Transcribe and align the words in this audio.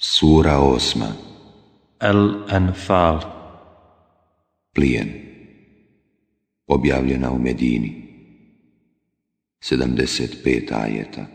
Sura 0.00 0.60
osma. 0.60 1.12
Al-Anfal. 1.98 3.20
Plijen. 4.74 5.10
Objavljena 6.66 7.32
u 7.32 7.38
Medini. 7.38 8.08
75 9.60 10.72
ajeta. 10.72 11.26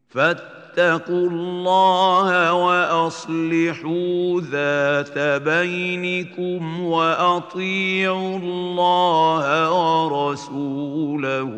فاتقوا 0.08 0.59
الله 1.08 2.52
وأصلحوا 2.54 4.40
ذات 4.40 5.18
بينكم 5.42 6.80
وأطيعوا 6.80 8.38
الله 8.38 9.44
ورسوله 9.72 11.52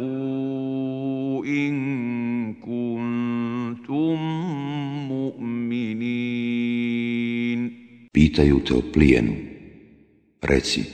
إن 1.47 1.75
كنتم 2.55 4.17
مؤمنين 5.09 6.62
Pitaju 8.12 8.61
te 8.61 8.75
o 8.75 8.83
plijenu 8.93 9.33
Reci 10.43 10.84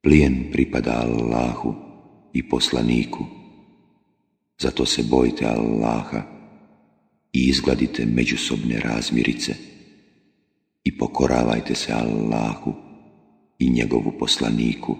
Plijen 0.00 0.52
pripada 0.52 1.00
Allahu 1.00 1.74
i 2.32 2.42
poslaniku 2.44 3.24
Zato 4.60 4.84
se 4.84 5.02
bojte 5.02 5.46
Allaha 5.48 6.39
i 7.33 7.47
izgladite 7.47 8.05
međusobne 8.05 8.79
razmirice 8.79 9.55
i 10.83 10.97
pokoravajte 10.97 11.75
se 11.75 11.93
Allahu 11.93 12.73
i 13.59 13.69
njegovu 13.69 14.13
poslaniku 14.19 14.97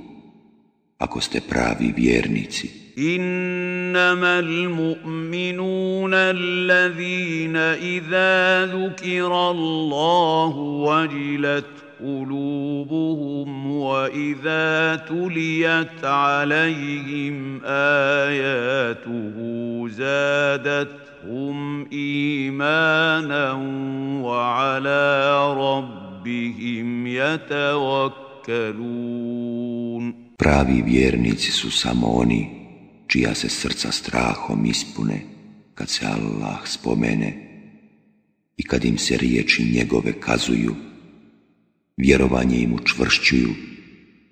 ako 0.97 1.21
ste 1.21 1.41
pravi 1.41 1.93
vjernici. 1.97 2.85
انما 2.97 4.39
المؤمنون 4.39 6.13
الذين 6.13 7.55
اذا 7.55 8.65
ذكر 8.65 9.51
الله 9.51 10.57
وجلت 10.57 11.65
قلوبهم 11.99 13.71
واذا 13.71 14.95
تليت 14.95 16.03
عليهم 16.03 17.61
اياته 17.65 19.35
زادتهم 19.87 21.87
ايمانا 21.91 23.51
وعلى 24.21 25.33
ربهم 25.53 27.07
يتوكلون 27.07 28.25
Pravi 30.37 30.81
vjernici 30.81 31.51
su 31.51 31.71
samo 31.71 32.07
oni 32.07 32.49
čija 33.07 33.35
se 33.35 33.49
srca 33.49 33.91
strahom 33.91 34.65
ispune 34.65 35.21
kad 35.73 35.89
se 35.89 36.05
Allah 36.05 36.59
spomene 36.65 37.45
i 38.57 38.63
kad 38.63 38.85
im 38.85 38.97
se 38.97 39.17
riječi 39.17 39.71
njegove 39.73 40.19
kazuju, 40.19 40.75
vjerovanje 41.99 42.57
im 42.57 42.73
učvršćuju 42.73 43.49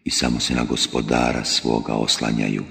i 0.04 0.10
samo 0.10 0.40
se 0.40 0.56
na 0.56 0.64
gospodara 0.64 1.44
svoga 1.46 1.94
oslanjaju. 1.94 2.64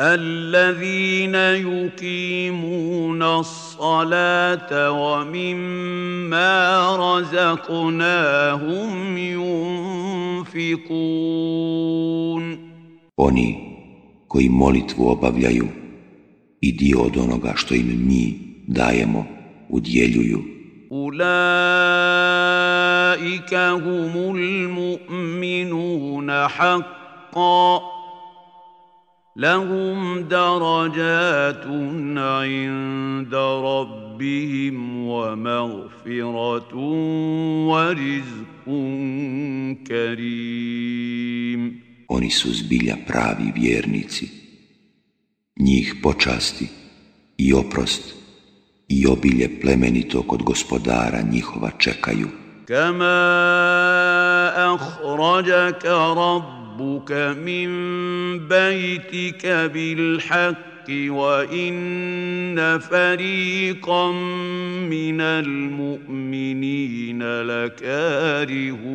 الذين 0.00 1.34
يقيمون 1.34 3.22
الصلاة 3.22 4.90
ومما 4.90 6.56
رزقناهم 6.96 8.90
ينفقون 10.54 11.10
Oni 13.16 13.56
koji 14.28 14.48
molitvu 14.48 15.08
obavljaju 15.08 15.68
i 16.60 16.72
dio 16.72 17.00
od 17.00 17.16
onoga 17.16 17.52
što 17.56 17.74
im 17.74 18.06
mi 18.06 18.38
dajemo 18.66 19.26
udjeljuju. 19.68 20.53
أولئك 20.95 22.23
هم 23.53 24.35
المؤمنون 24.35 26.31
حقا 26.47 27.81
لهم 29.35 30.19
درجات 30.21 31.65
عند 32.17 33.35
ربهم 33.35 35.07
ومغفرة 35.07 36.75
ورزق 37.67 38.65
كريم 39.87 41.85
Oni 42.07 42.29
su 42.29 42.53
zbilja 42.53 42.97
pravi 43.07 43.51
vjernici. 43.55 44.27
Njih 45.59 45.95
počasti 46.03 46.67
i 47.37 47.53
oprost 47.53 48.24
i 48.87 49.07
obilje 49.07 49.59
plemenito 49.61 50.23
kod 50.23 50.43
gospodara 50.43 51.21
njihova 51.31 51.71
čekaju. 51.77 52.27
Kama 52.67 53.15
ahrađaka 54.55 56.13
rabbuka 56.15 57.33
min 57.43 57.69
bejtika 58.49 59.69
bil 59.73 60.19
haqqi 60.19 61.09
wa 61.09 61.45
inna 61.51 62.79
fariqam 62.79 64.15
minal 64.89 65.49
mu'minina 65.79 67.43
lakarihun. 67.43 68.85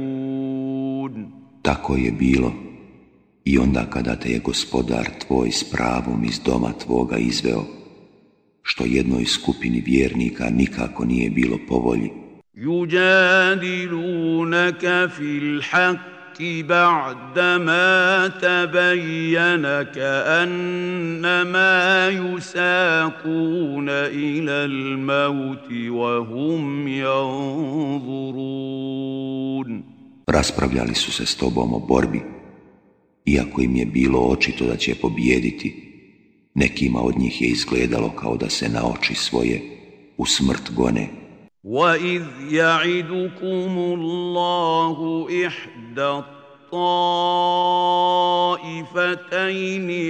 Tako 1.62 1.96
je 1.96 2.12
bilo 2.12 2.52
i 3.44 3.58
onda 3.58 3.86
kada 3.90 4.16
te 4.16 4.28
je 4.30 4.38
gospodar 4.38 5.06
tvoj 5.26 5.50
s 5.50 5.64
pravom 5.70 6.24
iz 6.24 6.40
doma 6.44 6.72
tvoga 6.84 7.16
izveo, 7.16 7.79
što 8.70 8.84
jednoj 8.84 9.24
skupini 9.24 9.82
vjernika 9.86 10.50
nikako 10.50 11.04
nije 11.04 11.30
bilo 11.30 11.58
povolji. 11.68 12.10
Yujadilunaka 12.54 15.08
fil 15.16 15.60
haqq 15.70 16.38
ba'dama 16.68 18.30
tabayyana 18.40 19.84
ka'annama 19.94 21.72
yusaquna 22.20 23.98
ila 24.12 24.56
al-maut 24.70 25.66
wa 25.98 26.12
hum 26.28 26.88
yanzurun. 26.88 28.50
Raspravljali 30.26 30.94
su 30.94 31.12
se 31.12 31.26
s 31.26 31.36
tobom 31.36 31.74
o 31.74 31.78
borbi, 31.78 32.22
iako 33.24 33.62
im 33.62 33.76
je 33.76 33.86
bilo 33.86 34.18
očito 34.18 34.66
da 34.66 34.76
će 34.76 34.94
pobijediti, 34.94 35.89
Nekima 36.54 37.00
od 37.00 37.18
njih 37.18 37.42
je 37.42 37.48
izgledalo 37.48 38.10
kao 38.10 38.36
da 38.36 38.50
se 38.50 38.68
na 38.68 38.80
oči 38.86 39.14
svoje 39.14 39.60
u 40.16 40.26
smrt 40.26 40.70
gone. 40.76 41.08
وإذ 41.64 42.22
يعدكم 42.50 43.78
الله 43.78 45.26
إحدى 45.46 46.22
الطائفتين 46.72 47.78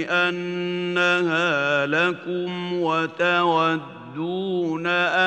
أنها 0.09 1.85
لكم 1.85 2.73
وتودون 2.73 4.00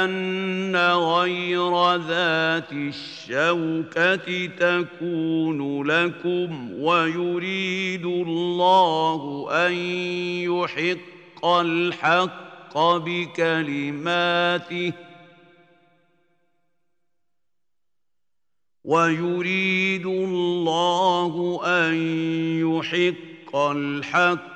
أن 0.04 0.76
غير 0.76 1.96
ذات 1.96 2.72
الشوكة 2.72 4.46
تكون 4.46 5.86
لكم 5.86 6.72
ويريد 6.82 8.04
الله 8.04 9.46
أن 9.50 9.72
يحق 10.42 11.46
الحق 11.46 12.78
بكلماته 12.78 14.92
ويريد 18.84 20.06
الله 20.06 21.60
أن 21.64 21.94
يحق 22.60 23.56
الحق 23.56 24.53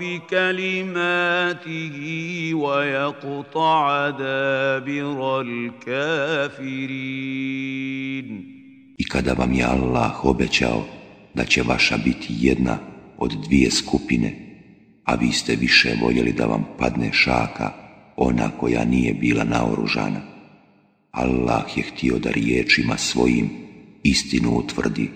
بكلماته 0.00 1.96
ويقطع 2.54 4.10
دابر 4.10 5.40
الكافرين 5.40 7.10
I 8.98 9.04
kada 9.04 9.32
vam 9.32 9.52
je 9.52 9.64
Allah 9.64 10.24
obećao 10.24 10.84
da 11.34 11.44
će 11.44 11.62
vaša 11.62 11.96
biti 11.96 12.28
jedna 12.40 12.78
od 13.18 13.32
dvije 13.46 13.70
skupine, 13.70 14.32
a 15.04 15.14
vi 15.14 15.32
ste 15.32 15.56
više 15.56 15.94
voljeli 16.02 16.32
da 16.32 16.46
vam 16.46 16.64
padne 16.78 17.12
šaka 17.12 17.72
ona 18.16 18.50
koja 18.50 18.84
nije 18.84 19.14
bila 19.14 19.44
naoružana. 19.44 20.20
Allah 21.10 21.76
je 21.76 21.82
htio 21.82 22.18
da 22.18 22.30
riječima 22.30 22.96
svojim 22.96 23.50
istinu 24.02 24.50
utvrdi 24.50 25.10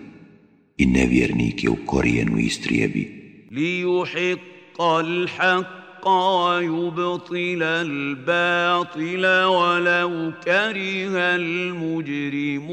i 0.77 0.87
nevjernike 0.87 1.71
u 1.71 1.77
korijenu 1.87 2.39
istrijebi. 2.39 3.18
ليحق 3.52 4.82
الحق 4.82 6.08
ويبطل 6.08 7.64
الباطل 7.64 9.26
ولو 9.46 10.34
كره 10.46 11.36
المجرمون 11.36 12.70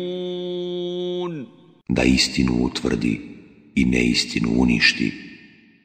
Da 1.88 2.02
istinu 2.04 2.52
utvrdi 2.66 3.20
i 3.74 3.84
neistinu 3.84 4.48
uništi, 4.62 5.12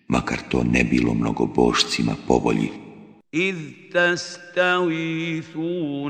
makar 0.08 0.40
to 0.50 0.64
ne 0.64 0.84
bilo 0.84 1.14
mnogo 1.14 1.46
bošcima 1.46 2.16
povolji. 2.28 2.70
إذ 3.34 3.56
تستغيثون 3.93 5.37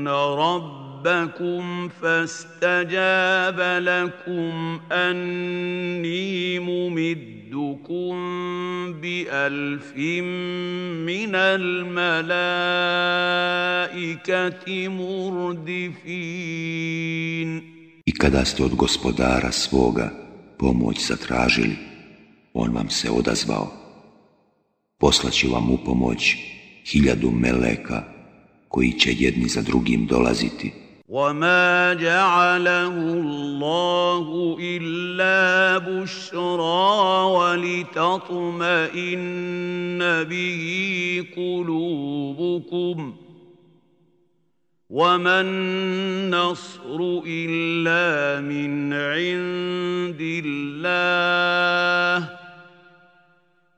ربكم 0.07 1.89
فاستجاب 2.01 3.59
لكم 3.83 4.79
أني 4.91 6.59
ممدكم 6.59 8.13
بألف 9.01 9.97
من 11.07 11.35
الملائكة 11.35 12.07
مردفين 14.87 16.57
I 18.07 18.11
kada 18.11 18.45
ste 18.45 18.63
od 18.63 18.75
gospodara 18.75 19.51
svoga 19.51 20.09
pomoć 20.57 21.07
zatražili, 21.07 21.75
on 22.53 22.71
vam 22.71 22.89
se 22.89 23.11
odazvao. 23.11 23.71
Poslaće 24.97 25.47
vam 25.47 25.71
u 25.71 25.77
pomoć 25.85 26.37
hiljadu 26.84 27.30
meleka 27.30 28.04
koji 28.68 28.92
će 28.92 29.14
jedni 29.18 29.48
za 29.48 29.62
drugim 29.62 30.06
dolaziti. 30.06 30.82
وما 31.12 31.94
جعله 31.94 32.96
الله 32.96 34.56
إلا 34.60 35.78
بشرى 35.78 36.92
ولتطمئن 37.36 37.98
به 40.24 40.64
قلوبكم 41.36 43.14
وما 44.90 45.40
النصر 45.40 47.20
إلا 47.26 48.40
من 48.40 48.92
عند 48.92 50.20
الله 50.20 52.31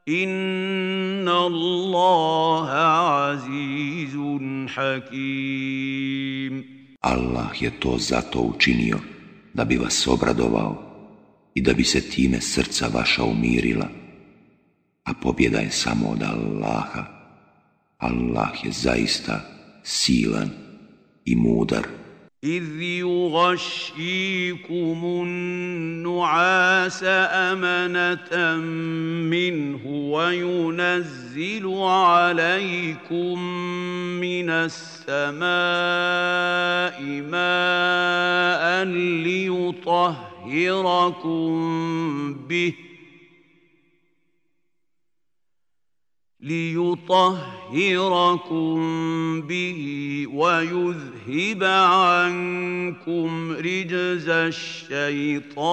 Inna 0.06 1.32
Allaha 1.48 3.32
azizun 3.32 4.68
hakim. 4.68 6.64
Allah 7.00 7.62
je 7.62 7.70
to 7.80 7.96
zato 7.98 8.40
učinio 8.40 8.98
da 9.54 9.64
bi 9.64 9.76
vas 9.76 10.06
obradovao 10.06 10.82
i 11.54 11.62
da 11.62 11.72
bi 11.72 11.84
se 11.84 12.10
time 12.10 12.40
srca 12.40 12.88
vaša 12.92 13.24
umirila, 13.24 13.88
a 15.04 15.14
pobjeda 15.14 15.58
je 15.58 15.70
samo 15.70 16.08
od 16.08 16.22
Allaha. 16.22 17.04
Allah 17.98 18.64
je 18.64 18.70
zaista 18.72 19.40
silan 19.82 20.50
i 21.24 21.36
mudar. 21.36 22.03
إذ 22.44 22.82
يغشيكم 22.82 24.44
النعاس 25.04 27.00
أمنة 27.04 28.56
منه 29.30 29.86
وينزل 29.86 31.74
عليكم 31.74 33.38
من 34.20 34.50
السماء 34.50 35.44
ماء 37.30 38.84
ليطهركم 39.24 39.94
به 42.48 42.74
ليطهركم 46.44 47.72
به 49.40 49.80
ويذهب 50.32 51.64
عنكم 51.64 53.52
رجز 53.52 54.28
الشيطان 54.28 55.64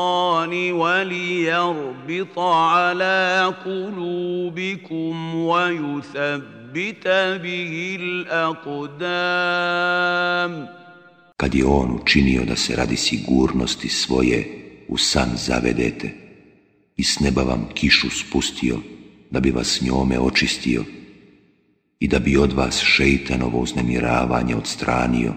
وليربط 0.71 2.39
على 2.39 3.53
قلوبكم 3.65 5.35
ويثبت 5.35 7.07
به 7.43 7.97
الأقدام 7.99 9.41
Kad 11.37 11.53
je 11.55 11.65
on 11.65 11.91
učinio 12.01 12.45
da 12.45 12.55
se 12.55 12.75
radi 12.75 12.95
sigurnosti 12.95 13.89
svoje 13.89 14.45
u 14.87 14.97
san 14.97 15.29
zavedete 15.35 16.09
i 16.97 17.03
s 17.03 17.19
neba 17.19 17.43
vam 17.43 17.69
kišu 17.73 18.09
spustio, 18.09 18.79
da 19.30 19.40
bi 19.40 19.50
vas 19.50 19.82
njome 19.82 20.18
očistio 20.18 20.84
i 21.98 22.08
da 22.08 22.18
bi 22.18 22.36
od 22.36 22.52
vas 22.52 22.80
šeitanovo 22.80 23.58
uznemiravanje 23.58 24.56
odstranio 24.56 25.32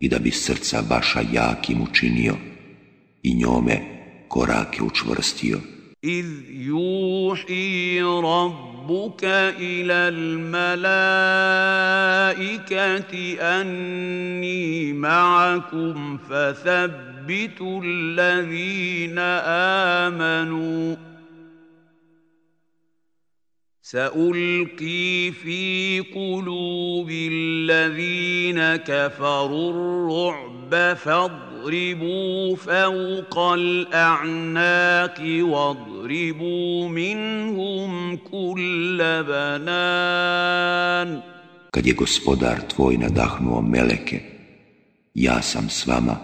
i 0.00 0.08
da 0.08 0.18
bi 0.18 0.30
srca 0.30 0.82
vaša 0.90 1.20
jakim 1.32 1.82
učinio 1.82 2.34
i 3.22 3.34
njome 3.34 3.80
korake 4.28 4.82
učvrstio. 4.82 5.58
إذ 6.04 6.26
يوحي 6.50 8.02
ربك 8.02 9.24
إلى 9.58 9.94
الملائكة 10.14 11.02
أني 13.40 14.92
معكم 14.92 16.18
فثبتوا 16.18 17.82
الذين 17.84 19.18
آمنوا 20.08 20.96
سألقي 23.85 25.31
في 25.31 25.99
قلوب 26.15 27.09
الذين 27.11 28.75
كفروا 28.75 29.71
الرعب 29.71 30.97
فاضربوا 30.97 32.55
فوق 32.55 33.37
الأعناق 33.39 35.19
واضربوا 35.21 36.89
منهم 36.89 38.17
كل 38.17 38.97
بنان 39.27 41.21
Kad 41.71 41.85
je 41.85 41.93
gospodar 41.93 42.59
tvoj 42.67 42.97
nadahnuo 42.97 43.61
meleke, 43.61 44.19
ja 45.13 45.41
sam 45.41 45.69
s 45.69 45.87
vama, 45.87 46.15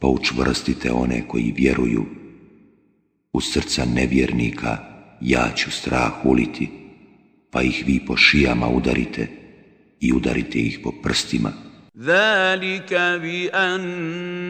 pa 0.00 0.06
učvrstite 0.06 0.92
one 0.92 1.28
koji 1.28 1.54
vjeruju. 1.56 2.04
U 3.32 3.40
srca 3.40 3.84
nevjernika 3.84 4.93
ja 5.23 5.51
ću 5.55 5.71
strah 5.71 6.11
uliti, 6.23 6.69
pa 7.51 7.61
ih 7.61 7.83
vi 7.87 8.05
po 8.07 8.17
šijama 8.17 8.67
udarite 8.67 9.27
i 9.99 10.13
udarite 10.13 10.59
ih 10.59 10.79
po 10.83 10.91
prstima. 11.03 11.51
ذلك 11.99 12.93
بأنهم 13.23 14.47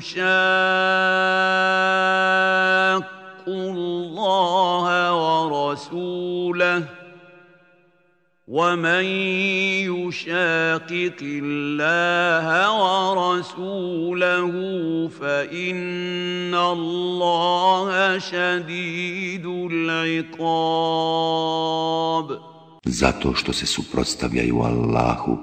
شاقوا 0.00 0.22
الله 3.46 4.86
ورسوله 5.14 6.95
ومن 8.48 9.04
يشاقق 9.86 11.18
الله 11.22 12.46
ورسوله 12.82 14.52
فإن 15.08 16.54
الله 16.54 18.18
شديد 18.18 19.46
العقاب 19.46 20.82
Zato 22.84 23.34
što 23.34 23.52
se 23.52 23.66
suprotstavljaju 23.66 24.60
Allahu 24.60 25.38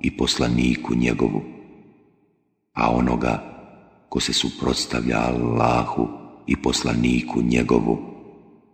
i 0.00 0.16
poslaniku 0.16 0.94
njegovu, 0.94 1.42
a 2.72 2.90
onoga 2.90 3.42
ko 4.08 4.20
se 4.20 4.32
suprotstavlja 4.32 5.18
Allahu 5.18 6.08
i 6.46 6.62
poslaniku 6.62 7.42
njegovu, 7.42 7.98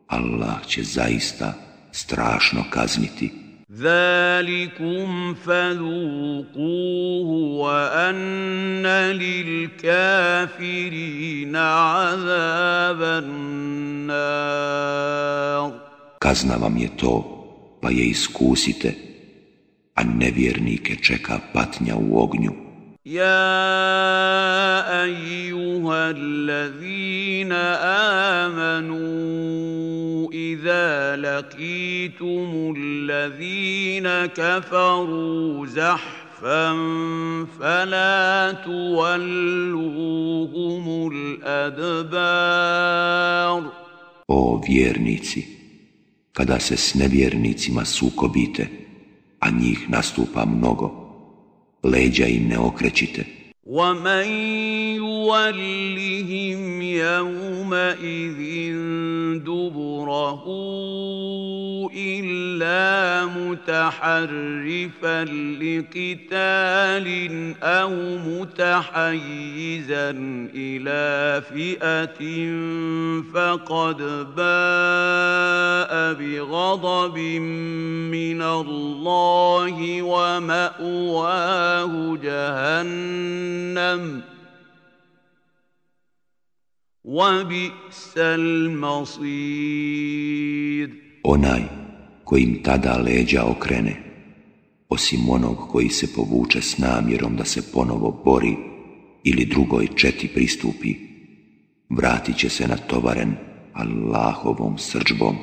Allah 0.07 0.67
će 0.67 0.83
zaista 0.83 1.55
strašno 1.93 2.65
kazniti. 2.71 3.40
ذلكم 3.73 5.35
فذوقوه 5.35 7.29
وأن 7.59 8.87
للكافرين 9.13 10.67
عذاب 11.57 13.03
النار 13.25 14.37
Kazna 16.27 16.57
vam 16.57 16.77
je 16.77 16.89
to, 16.97 17.23
pa 17.81 17.91
je 17.91 18.05
iskusite, 18.09 18.95
a 19.95 20.05
nevjernike 20.05 20.97
čeka 20.97 21.39
patnja 21.53 21.97
u 21.97 22.19
ognju. 22.23 22.53
يا 23.06 23.34
ايها 25.04 26.12
الذين 26.12 27.52
امنوا 28.42 30.32
اذا 30.32 31.16
لقيتم 31.16 32.76
الذين 32.78 34.08
كفروا 34.26 35.66
زحفا 35.66 36.74
فلا 37.60 38.52
تولوهم 38.66 40.04
الادبار. 41.14 42.52
O 44.28 44.62
vjernici, 44.62 45.42
kada 46.34 46.60
se 46.60 46.78
s 46.78 46.94
nevjernicima 46.96 47.86
sukobite, 47.86 48.68
a 49.40 49.50
njih 49.50 49.90
nastupa 49.90 50.46
mnogo, 50.46 51.11
leđa 51.85 52.27
im 52.27 52.49
ne 52.49 52.59
okrećite. 52.59 53.25
ومن 53.67 54.29
يولهم 55.22 56.82
يومئذ 56.82 58.42
دبره 59.46 60.44
الا 61.96 63.26
متحرفا 63.26 65.24
لقتال 65.62 67.08
أو 67.64 67.94
متحيزا 68.18 70.10
إلى 70.56 71.42
فئه 71.42 72.22
فقد 73.34 73.98
باء 74.36 75.92
بغضب 76.14 77.18
من 78.12 78.42
الله 78.42 80.02
وماواه 80.02 81.94
جهنم 82.24 84.22
Onaj 91.24 91.62
koji 92.24 92.64
tada 92.64 92.98
leđa 92.98 93.46
okrene, 93.46 93.96
osim 94.90 95.30
onog 95.30 95.58
koji 95.72 95.90
se 95.90 96.14
povuče 96.16 96.62
s 96.62 96.78
namjerom 96.78 97.36
da 97.36 97.46
se 97.46 97.72
ponovo 97.74 98.22
bori 98.26 98.56
ili 99.24 99.46
drugoj 99.46 99.88
četi 99.96 100.28
pristupi, 100.28 100.96
vratit 101.90 102.38
će 102.38 102.50
se 102.50 102.68
natovaren 102.68 103.36
Allahovom 103.74 104.78
srđbom. 104.78 105.36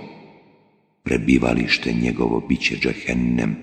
Prebivalište 1.02 1.92
njegovo 1.92 2.40
bit 2.48 2.60
će 2.60 2.76
džehennem, 2.76 3.56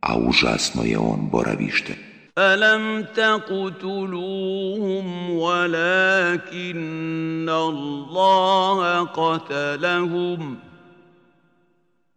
a 0.00 0.18
užasno 0.18 0.82
je 0.84 0.98
on 0.98 1.28
boravište. 1.32 2.15
ألم 2.38 3.06
تقتلوهم 3.14 5.06
ولكن 5.30 7.48
الله 7.48 9.04
قتلهم 9.04 10.58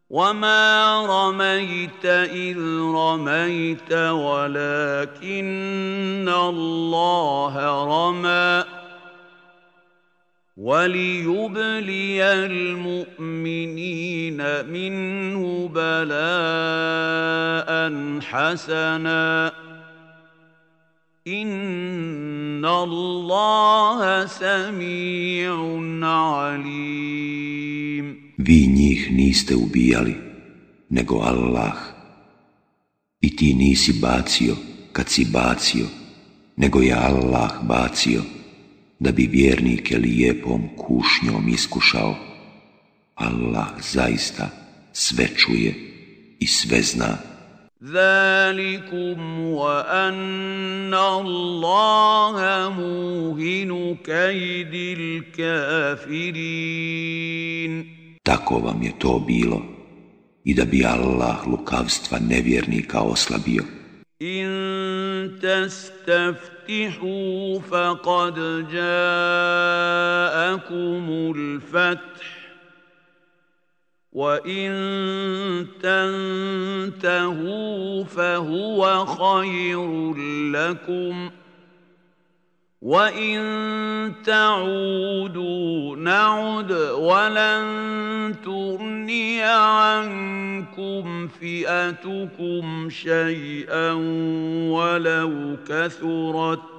وما 0.09 1.05
رميت 1.05 2.05
إذ 2.05 2.59
رميت 2.95 3.93
ولكن 3.93 5.49
الله 6.29 7.85
رمى 7.85 8.63
وليبلي 10.57 12.23
المؤمنين 12.45 14.37
منه 14.65 15.67
بلاء 15.73 17.69
حسنا 18.21 19.51
Inna 21.25 22.69
Allaha 22.69 24.27
sami'un 24.27 26.03
alim. 26.03 28.05
Vi 28.37 28.67
njih 28.67 29.11
niste 29.11 29.55
ubijali, 29.55 30.15
nego 30.89 31.19
Allah. 31.19 31.73
I 33.21 33.35
ti 33.35 33.53
nisi 33.53 33.93
bacio 34.01 34.55
kad 34.91 35.09
si 35.09 35.25
bacio, 35.25 35.85
nego 36.55 36.81
je 36.81 36.93
Allah 36.93 37.51
bacio, 37.63 38.23
da 38.99 39.11
bi 39.11 39.27
vjernike 39.27 39.97
lijepom 39.97 40.69
kušnjom 40.77 41.49
iskušao. 41.49 42.15
Allah 43.15 43.67
zaista 43.91 44.49
sve 44.93 45.27
čuje 45.35 45.75
i 46.39 46.47
sve 46.47 46.81
zna. 46.81 47.17
ذلكم 47.83 49.39
وأن 49.39 50.93
الله 50.93 52.69
موهن 52.77 53.95
كيد 54.03 54.73
الكافرين 55.39 56.29
Tako 58.23 58.59
vam 58.59 58.83
je 58.83 58.91
to 58.99 59.19
bilo 59.19 59.61
i 60.43 60.53
da 60.53 60.65
bi 60.65 60.85
Allah 60.85 61.47
lukavstva 61.47 62.19
nevjernika 62.19 63.01
oslabio. 63.01 63.63
إن 64.21 65.39
تستفتحوا 65.41 66.99
فقد 67.59 68.35
جاءكم 68.71 69.13
الفتح 71.35 72.38
وإن 74.11 74.71
تنتهوا 76.99 78.03
فهو 78.03 79.05
خير 79.05 80.13
لكم 80.51 81.29
وإن 82.81 83.41
تعودوا 84.25 85.95
نعد 85.95 86.71
ولن 86.71 88.35
تغني 88.45 89.43
عنكم 89.43 91.27
فئتكم 91.27 92.89
شيئا 92.89 93.91
ولو 94.71 95.57
كثرت 95.67 96.78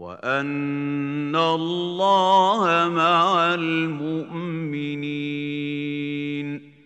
وأن 0.00 1.36
الله 1.36 2.88
مع 2.88 3.54
المؤمنين 3.54 5.30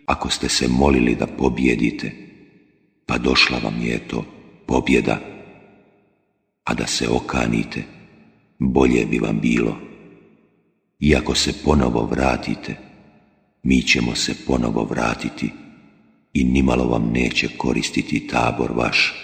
Ako 0.07 0.29
ste 0.31 0.49
se 0.49 0.69
molili 0.69 1.15
da 1.15 1.27
pobjedite, 1.27 2.13
pa 3.07 3.19
došla 3.19 3.59
vam 3.59 3.81
je 3.83 3.99
to 4.09 4.25
pobjeda, 4.67 5.21
a 6.65 6.75
da 6.75 6.87
se 6.87 7.09
okanite, 7.09 7.83
bolje 8.59 9.07
bi 9.07 9.19
vam 9.19 9.41
bilo. 9.41 9.77
I 11.01 11.17
ako 11.17 11.35
se 11.35 11.53
ponovo 11.65 12.07
vratite, 12.07 12.77
mi 13.63 13.83
ćemo 13.83 14.15
se 14.15 14.35
ponovo 14.47 14.85
vratiti 14.85 15.51
i 16.33 16.45
nimalo 16.45 16.85
vam 16.85 17.11
neće 17.13 17.49
koristiti 17.57 18.27
tabor 18.27 18.73
vaš, 18.73 19.15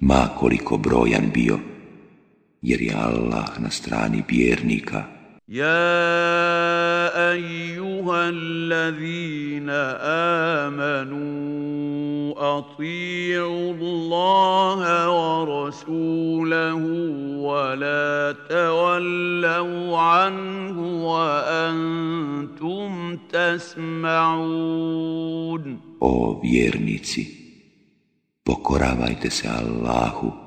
ma 0.00 0.28
koliko 0.38 0.76
brojan 0.76 1.30
bio, 1.34 1.58
Jer 2.67 2.81
je 2.81 2.93
Allah 2.93 3.49
na 3.59 3.69
strani 3.69 4.23
vjernika. 4.29 5.15
يا 5.49 7.31
ايها 7.31 8.29
الذين 8.29 9.69
امنوا 10.65 12.33
اطيعوا 12.57 13.73
الله 13.73 14.81
ورسوله 15.13 16.75
ولا 17.45 18.35
تولوا 18.49 19.97
عنه 19.97 21.05
وأنتم 21.05 22.89
تسمعون 23.29 24.85
O 25.99 26.41
vjernici, 26.41 27.23
pokoravajte 28.43 29.29
se 29.29 29.47
Allahu 29.47 30.44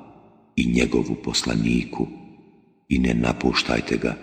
i 0.57 0.71
njegovu 0.73 1.15
poslaniku 1.23 2.07
i 2.89 2.99
ne 2.99 3.13
napuštajte 3.13 3.97
ga 3.97 4.15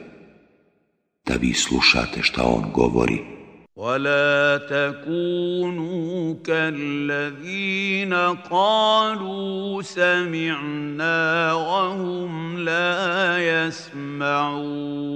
da 1.27 1.35
vi 1.35 1.53
slušate 1.55 2.23
šta 2.23 2.43
on 2.45 2.65
govori. 2.75 3.41
ولا 3.77 4.59
تكونوا 4.69 6.35
كالذين 6.45 8.15
قالوا 8.51 9.83
سمعنا 9.83 11.53
وهم 11.53 12.59
لا 12.59 13.39
يسمعون 13.67 15.11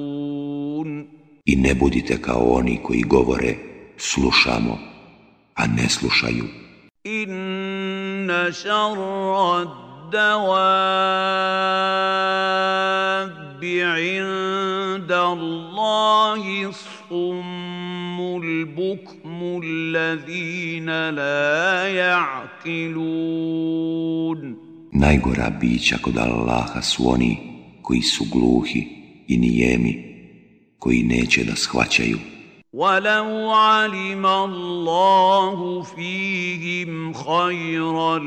I 1.46 1.56
ne 1.56 1.74
budite 1.74 2.22
kao 2.22 2.44
oni 2.52 2.80
koji 2.82 3.02
govore 3.02 3.54
slušamo, 3.96 4.78
a 5.54 5.66
ne 5.66 5.88
slušaju. 5.88 6.44
إن 7.06 8.52
شر 8.52 8.98
الدواب 10.09 10.49
عند 13.63 15.11
الله 15.11 16.65
الصم 16.69 18.19
البكم 18.43 19.61
الذين 19.63 21.09
لا 21.09 21.87
يعقلون 21.87 23.49
Najgora 24.91 25.49
bića 25.49 25.97
kod 26.01 26.17
Allaha 26.17 26.81
su 26.81 27.09
oni 27.11 27.37
koji 27.81 28.01
su 28.01 28.25
gluhi 28.31 28.87
i 29.27 29.37
nijemi, 29.37 29.93
koji 30.79 31.03
neće 31.03 31.43
da 31.43 31.55
shvaćaju. 31.55 32.17
ولو 32.73 33.51
علم 33.51 34.25
الله 34.25 35.81
فيهم 35.81 37.13
خيرا 37.13 38.19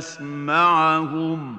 لاسمعهم 0.00 1.56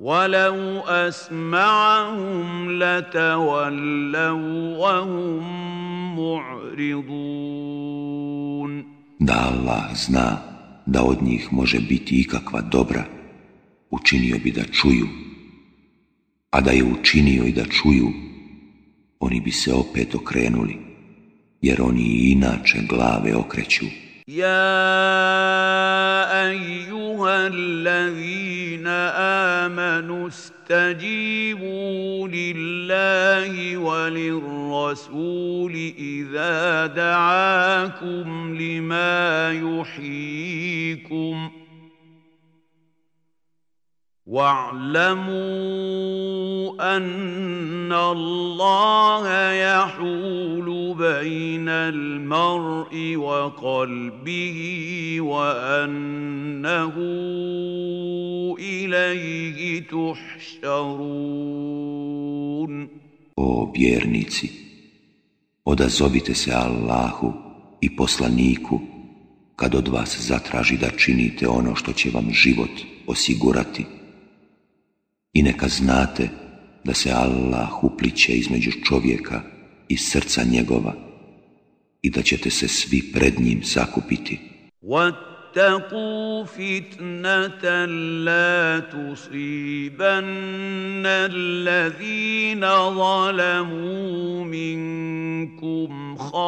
ولو 0.00 0.80
اسمعهم 0.80 2.72
لتولوا 2.82 4.28
وهم 4.76 5.42
معرضون 6.16 7.38
Da 9.20 9.34
Allah 9.50 9.94
zna 9.94 10.38
da 10.86 11.02
od 11.02 11.22
njih 11.22 11.52
može 11.52 11.80
biti 11.80 12.20
ikakva 12.20 12.60
dobra, 12.60 13.04
učinio 13.90 14.38
bi 14.44 14.50
da 14.52 14.64
čuju, 14.64 15.08
a 16.50 16.60
da 16.60 16.70
je 16.70 16.84
učinio 16.84 17.44
i 17.44 17.52
da 17.52 17.64
čuju, 17.64 18.27
oni 19.20 19.40
bi 19.40 19.50
se 19.50 19.72
opet 19.72 20.14
okrenuli, 20.14 20.76
jer 21.62 21.82
oni 21.82 22.32
inače 22.32 22.78
glave 22.88 23.36
okreću. 23.36 23.86
يا 24.28 24.68
ايها 26.50 27.46
الذين 27.46 28.86
امنوا 29.66 30.28
استجيبوا 30.28 32.28
لله 32.28 33.76
وللرسول 33.76 35.72
اذا 35.98 36.86
دعاكم 36.86 38.56
لما 38.60 39.52
يحييكم 39.52 41.50
واعلموا 44.27 45.33
ان 46.97 47.91
الله 47.93 49.51
يحول 49.51 50.95
بين 50.97 51.69
المرء 51.69 53.15
وقلبه 53.15 54.57
وانه 55.21 56.93
اليه 58.59 59.87
تحشرون 59.87 61.33
O 63.35 63.71
vjernici, 63.75 64.47
odazovite 65.65 66.33
se 66.35 66.53
Allahu 66.53 67.33
i 67.81 67.95
poslaniku 67.95 68.79
kad 69.55 69.75
od 69.75 69.87
vas 69.87 70.17
zatraži 70.19 70.77
da 70.77 70.89
činite 70.89 71.47
ono 71.47 71.75
što 71.75 71.93
će 71.93 72.09
vam 72.13 72.27
život 72.31 72.69
osigurati 73.07 73.85
I 75.33 75.43
neka 75.43 75.67
znate 75.67 76.29
da 76.83 76.93
se 76.93 77.11
Allah 77.11 77.83
upliće 77.83 78.31
između 78.33 78.71
čovjeka 78.71 79.41
i 79.87 79.97
srca 79.97 80.43
njegova 80.43 80.93
i 82.01 82.09
da 82.09 82.21
ćete 82.21 82.49
se 82.49 82.67
svi 82.67 83.11
pred 83.13 83.39
njim 83.39 83.61
zakupiti. 83.63 84.39
واتقوا 84.81 86.43
فتنة 86.45 87.85
لا 88.25 88.79
تصيبن 88.79 90.25
الذين 91.05 92.61
ظلموا 92.89 94.43
منكم 94.43 96.17
خاصة 96.17 96.43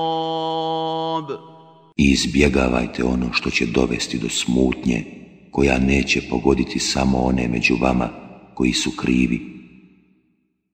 izbjegavajte 1.97 3.03
ono 3.03 3.33
što 3.33 3.49
će 3.49 3.65
dovesti 3.65 4.17
do 4.19 4.29
smutnje 4.29 5.05
koja 5.51 5.79
neće 5.79 6.21
pogoditi 6.29 6.79
samo 6.79 7.17
one 7.17 7.47
među 7.47 7.75
vama 7.81 8.09
koji 8.53 8.73
su 8.73 8.91
krivi 8.91 9.41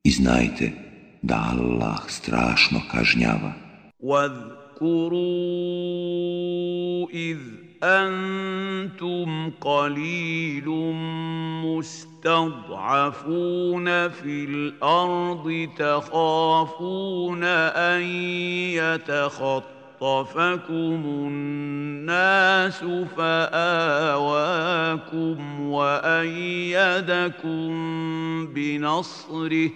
i 0.04 0.12
znajte 0.12 0.72
da 1.22 1.54
Allah 1.54 2.00
strašno 2.08 2.82
kažnjava 2.92 3.54
واذكروا 4.00 5.20
إذ 7.14 7.63
أنتم 7.85 9.51
قليل 9.61 10.69
مستضعفون 12.25 13.29
في 14.09 14.45
الأرض 14.45 15.69
تخافون 15.79 17.45
أن 17.45 18.03
يتخطفكم 20.01 21.03
الناس 21.05 22.85
فآواكم 23.17 24.55
وأيدكم 25.61 27.45
بنصره 28.55 29.71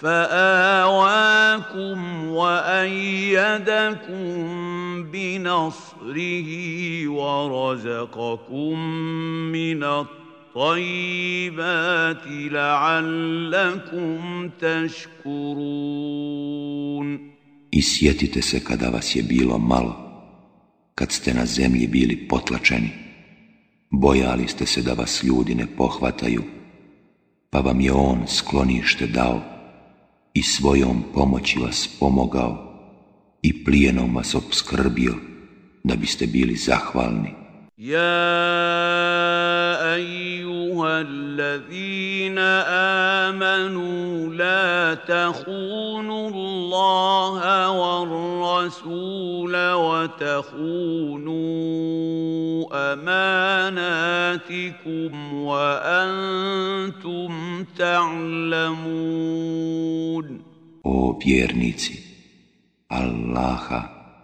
فآواكم 0.00 1.98
وأيدكم 2.28 4.24
بنصره 5.12 6.48
ورزقكم 7.08 8.78
من 9.52 9.84
الطيبات 9.84 11.02
لعلكم 12.26 14.20
تشكرون 14.60 16.10
I 17.72 17.82
sjetite 17.82 18.42
se 18.42 18.64
kada 18.64 18.88
vas 18.90 19.16
je 19.16 19.22
bilo 19.22 19.58
malo, 19.58 19.94
kad 20.94 21.12
ste 21.12 21.34
na 21.34 21.46
zemlji 21.46 21.86
bili 21.86 22.28
potlačeni. 22.28 22.90
Bojali 23.90 24.48
ste 24.48 24.66
se 24.66 24.82
da 24.82 24.92
vas 24.92 25.24
ljudi 25.24 25.54
ne 25.54 25.66
pohvataju, 25.76 26.42
pa 27.50 27.60
vam 27.60 27.80
je 27.80 27.92
on 27.92 28.26
sklonište 28.26 29.06
dao 29.06 29.53
i 30.34 30.42
svojom 30.42 31.02
pomoći 31.14 31.58
vas 31.58 31.88
pomogao 32.00 32.70
i 33.42 33.64
plijenom 33.64 34.16
vas 34.16 34.34
obskrbio 34.34 35.14
da 35.84 35.96
biste 35.96 36.26
bili 36.26 36.56
zahvalni. 36.56 37.34
Ja 37.76 38.30
أيها 39.94 41.00
الذين 41.00 42.38
آمنوا 43.28 44.34
لا 44.34 44.94
تخونوا 44.94 46.30
الله 46.30 47.70
والرسول 47.70 49.56
وتخونوا 49.72 51.30
أماناتكم 53.73 54.53
وأنتم 55.33 57.31
تعلمون 57.77 59.25
O 60.87 61.17
vjernici, 61.17 61.95
Allaha 62.87 63.81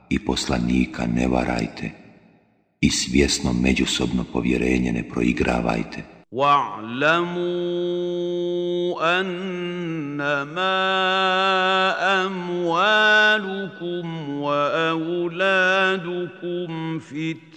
i 0.10 0.20
poslanika 0.20 1.06
ne 1.06 1.28
varajte 1.28 1.92
i 2.82 2.90
svjesno 2.90 3.54
međusobno 3.54 4.24
povjerenje 4.34 4.92
ne 4.92 5.10
proigravajte. 5.10 6.04
واعلموا 6.32 7.42
انما 9.20 10.78
اموالكم 12.26 14.06
واولادكم 14.42 15.90
فتنه 17.00 17.51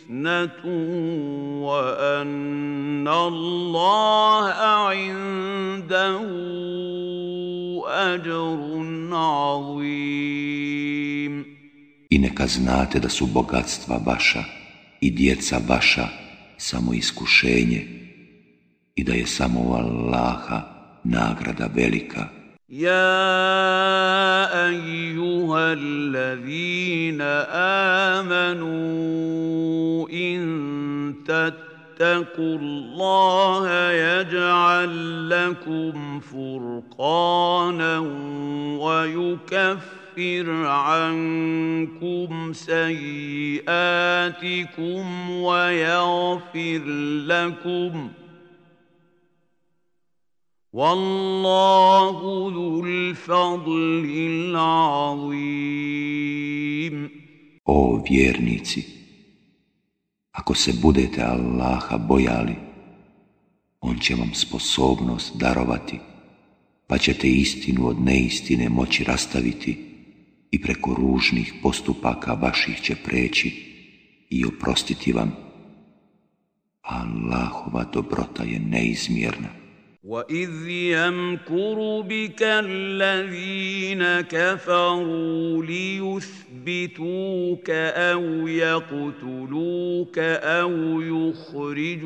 وان 1.62 3.08
الله 3.08 4.54
عنده 4.54 6.20
اجر 7.88 8.60
عظيم 9.12 10.40
I 12.12 12.18
neka 12.20 12.48
znate 12.48 13.00
da 13.00 13.10
su 13.10 13.26
bogatstva 13.26 14.00
vaša 14.06 14.44
i 15.02 15.12
djeca 15.12 15.60
vaša 15.68 16.08
samo 16.58 16.94
iskušenje 16.94 17.88
i 18.96 19.04
da 19.04 19.14
je 19.14 19.26
samo 19.26 19.60
u 19.60 19.74
Allaha 19.74 20.62
nagrada 21.04 21.70
velika. 21.76 22.28
Ja 22.75 24.51
أيها 24.67 25.73
الذين 25.73 27.21
آمنوا 28.23 28.89
إن 30.09 31.15
تتقوا 31.25 32.59
الله 32.59 33.91
يجعل 33.91 35.31
لكم 35.31 36.21
فرقانا 36.21 37.99
ويكفر 38.79 40.05
يكفر 40.19 40.67
عنكم 40.67 42.53
سيئاتكم 42.53 43.71
ويغفر 45.31 46.83
لكم 47.27 48.11
والله 50.74 52.52
ذو 52.54 52.86
الفضل 52.86 54.06
العظيم 54.56 55.50
O 57.66 58.02
vjernici, 58.10 58.84
ako 60.32 60.56
se 60.56 60.74
budete 60.82 61.24
Allaha 61.24 61.98
bojali, 61.98 62.56
On 63.82 64.00
će 64.00 64.16
vam 64.16 64.34
sposobnost 64.34 65.38
darovati, 65.38 66.00
pa 66.88 66.98
ćete 66.98 67.30
istinu 67.30 67.88
od 67.88 68.02
neistine 68.02 68.70
moći 68.70 69.04
rastaviti 69.04 69.86
i 70.52 70.62
preko 70.62 70.94
ružnih 70.94 71.54
postupaka 71.62 72.34
vaših 72.34 72.82
će 72.82 72.96
preći 72.96 73.50
i 74.30 74.46
oprostiti 74.46 75.14
vam. 75.14 75.36
Allahova 76.82 77.84
dobrota 77.94 78.44
je 78.44 78.60
neizmjerna. 78.60 79.63
وَإِذْ 80.05 80.69
يَمْكُرُ 80.69 82.01
بِكَ 82.01 82.43
الَّذِينَ 82.43 84.21
كَفَرُوا 84.21 85.65
لِيُثْبِتُوكَ 85.65 87.71
أَوْ 88.13 88.49
يَقْتُلُوكَ 88.49 90.19
أَوْ 90.61 91.01
يُخْرِجُوكَ 91.01 92.05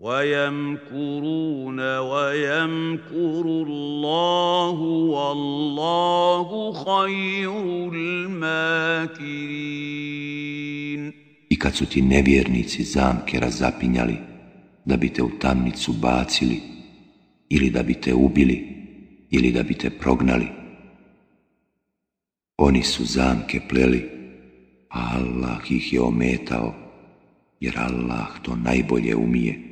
وَيَمْكُرُونَ 0.00 1.80
وَيَمْكُرُ 1.98 3.44
اللَّهُ 3.46 4.78
وَاللَّهُ 5.14 6.72
خَيْرُ 6.72 7.90
الْمَاكِرِينَ 7.94 9.52
I 11.48 11.56
kad 11.58 11.74
su 11.74 11.86
ti 11.86 12.02
nevjernici 12.02 12.82
zamke 12.84 13.40
razapinjali, 13.40 14.31
da 14.84 14.96
bi 14.96 15.08
te 15.08 15.22
u 15.22 15.30
tamnicu 15.38 15.92
bacili, 15.92 16.60
ili 17.48 17.70
da 17.70 17.82
bi 17.82 17.94
te 17.94 18.14
ubili, 18.14 18.68
ili 19.30 19.52
da 19.52 19.62
bi 19.62 19.74
te 19.74 19.90
prognali. 19.90 20.46
Oni 22.56 22.82
su 22.82 23.04
zamke 23.04 23.60
pleli, 23.68 24.10
a 24.90 25.10
Allah 25.14 25.70
ih 25.70 25.92
je 25.92 26.00
ometao, 26.00 26.74
jer 27.60 27.78
Allah 27.78 28.28
to 28.42 28.56
najbolje 28.56 29.16
umije. 29.16 29.71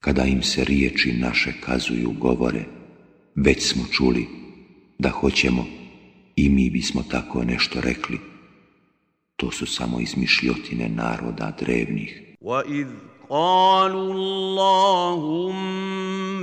Kada 0.00 0.24
im 0.24 0.42
se 0.42 0.64
riječi 0.64 1.12
naše 1.12 1.52
kazuju 1.60 2.10
govore, 2.18 2.64
već 3.34 3.62
smo 3.62 3.84
čuli 3.92 4.26
da 4.98 5.08
hoćemo 5.08 5.66
i 6.36 6.48
mi 6.48 6.70
bismo 6.70 7.02
tako 7.10 7.44
nešto 7.44 7.80
rekli. 7.80 8.20
To 9.36 9.50
su 9.50 9.66
samo 9.66 10.00
izmišljotine 10.00 10.88
naroda 10.88 11.56
drevnih. 11.58 12.22
وَإِذْ 12.40 12.86
قالوا 13.30 14.12
اللهم 14.14 15.64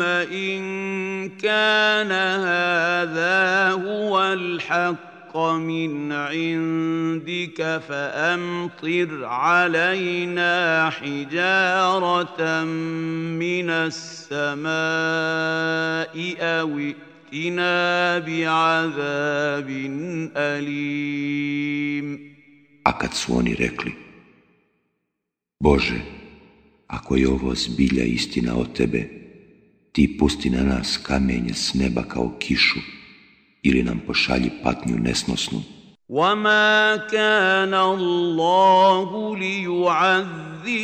إن 0.02 1.30
كان 1.30 2.12
هذا 2.12 3.72
هو 3.72 4.24
الحق 4.24 5.07
من 5.36 6.12
عندك 6.12 7.82
فأمطر 7.88 9.26
علينا 9.26 10.90
حجارة 10.90 12.64
من 12.64 13.70
السماء 13.70 14.74
أو 16.40 16.80
ائتنا 16.80 18.20
بعذاب 18.20 19.70
أليم 20.38 22.34
A 22.86 22.92
kad 22.98 23.14
su 23.14 23.38
oni 23.38 23.56
rekli, 23.56 23.92
Bože, 25.60 26.02
ako 26.88 27.16
je 27.16 27.30
ovo 27.30 27.56
zbilja 27.56 28.04
istina 28.04 28.56
od 28.56 28.76
tebe, 28.76 29.10
ti 29.92 30.18
pusti 30.20 30.50
na 30.50 30.64
nas 30.64 30.98
kamenje 30.98 31.54
s 31.54 31.74
neba 31.74 32.04
kao 32.04 32.36
kišu 32.40 32.80
ili 33.63 33.83
nam 33.83 34.01
pošalji 34.07 34.51
patnju 34.63 34.97
nesnosnu. 34.99 35.63
وما 36.09 36.97
كان 36.97 37.75
الله 37.75 39.37
ليعذبهم 39.37 40.79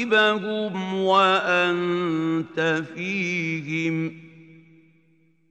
وانت 0.95 2.85
فيهم 2.95 4.13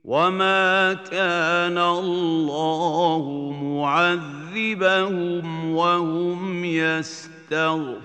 وما 0.03 0.93
كان 0.93 1.77
الله 1.77 3.51
معذبهم 3.63 5.45
وهم 5.75 6.65
يستغفرون 6.65 8.03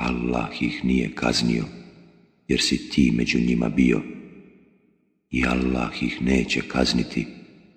Allah 0.00 0.48
ih 0.62 0.84
nije 0.84 1.14
kaznio, 1.14 1.64
jer 2.48 2.60
si 2.60 2.90
ti 2.90 3.12
među 3.16 3.38
njima 3.38 3.68
bio 3.68 4.00
i 5.30 5.46
Allah 5.46 6.02
ih 6.02 6.22
neće 6.22 6.60
kazniti 6.60 7.26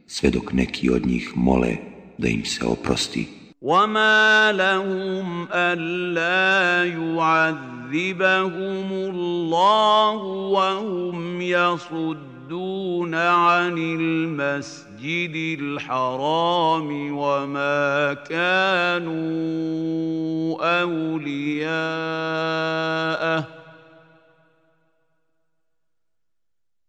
sve 0.07 0.29
dok 0.29 0.53
neki 0.53 0.89
od 0.89 1.05
njih 1.05 1.31
mole 1.35 1.75
da 2.17 2.27
im 2.27 2.45
se 2.45 2.65
oprosti. 2.65 3.27
وما 3.63 4.51
لهم 4.51 5.47
ألا 5.53 6.85
يعذبهم 6.85 8.91
الله 8.91 10.15
وهم 10.51 11.41
يصدون 11.41 13.15
عن 13.15 13.77
المسجد 13.77 15.59
الحرام 15.59 17.17
وما 17.17 18.13
كانوا 18.13 19.13
أولياءه 20.81 21.73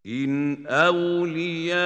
إن 0.05 0.67
أولياؤه 0.67 1.79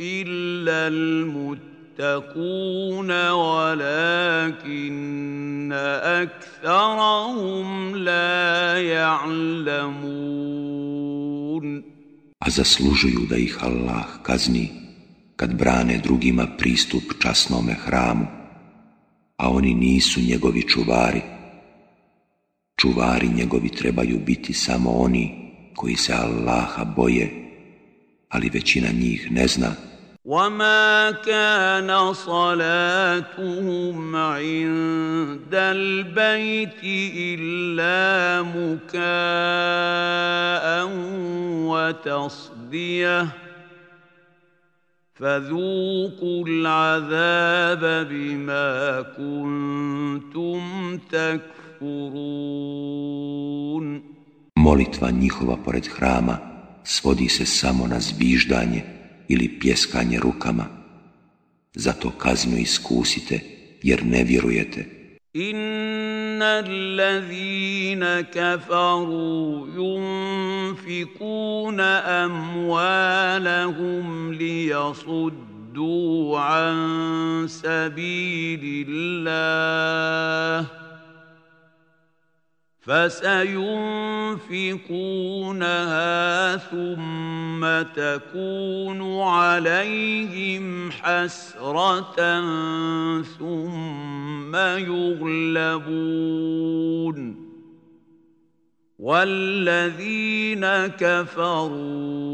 إلا 0.00 0.88
المتقون 0.88 1.70
ولكن 3.30 4.96
أكثرهم 6.22 7.96
لا 7.96 8.82
يعلمون 8.82 10.36
A 12.46 12.50
zaslužuju 12.50 13.26
da 13.30 13.36
ih 13.36 13.54
Allah 13.60 14.06
kazni 14.22 14.70
kad 15.36 15.54
brane 15.54 15.98
drugima 16.04 16.46
pristup 16.58 17.02
časnome 17.22 17.74
hramu, 17.84 18.26
a 19.36 19.50
oni 19.50 19.74
nisu 19.74 20.20
njegovi 20.20 20.62
čuvari, 20.62 21.22
Čuvari 22.81 23.27
njegovi 23.27 23.69
trebaju 23.69 24.19
biti 24.25 24.53
samo 24.53 24.91
oni 24.91 25.51
koji 25.75 25.95
se 25.95 26.13
Allaha 26.13 26.83
boje, 26.83 27.29
ali 28.29 28.49
većina 28.49 28.87
njih 28.99 29.31
ne 29.31 29.47
zna. 29.47 29.75
وما 30.25 31.11
كان 31.11 32.13
صلاتهم 32.13 34.15
عند 34.15 35.53
البيت 35.53 36.83
إلا 37.15 38.41
مكاء 38.41 39.01
وتصديه 41.69 43.27
فذوقوا 45.15 46.45
العذاب 46.47 48.07
بما 48.09 49.01
كنتم 49.17 50.61
تكفرون 50.97 51.60
Molitva 54.56 55.10
njihova 55.10 55.56
pored 55.64 55.86
hrama 55.86 56.38
svodi 56.84 57.28
se 57.28 57.46
samo 57.46 57.86
na 57.86 58.00
zviždanje 58.00 58.82
ili 59.28 59.58
pjeskanje 59.58 60.18
rukama. 60.18 60.66
Zato 61.74 62.10
kaznu 62.10 62.56
iskusite 62.56 63.40
jer 63.82 64.04
ne 64.04 64.24
vjerujete. 64.24 64.96
ان 65.36 66.42
الذين 66.42 68.20
كفروا 68.20 69.66
ينفقون 70.86 71.80
اموالهم 72.60 74.06
ليصدوا 74.34 76.40
عن 76.40 77.46
سبيل 77.48 78.86
الله 78.88 80.79
فسينفقونها 82.81 83.77
ثم 86.57 87.61
تكون 87.95 89.21
عليهم 89.21 90.91
حسرة 90.91 92.41
ثم 93.21 94.55
يغلبون. 94.55 96.21
والذين 98.99 100.65
كفروا 100.87 102.31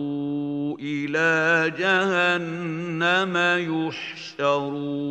إلى 0.79 1.71
جهنم 1.79 3.37
يحشرون. 4.37 5.07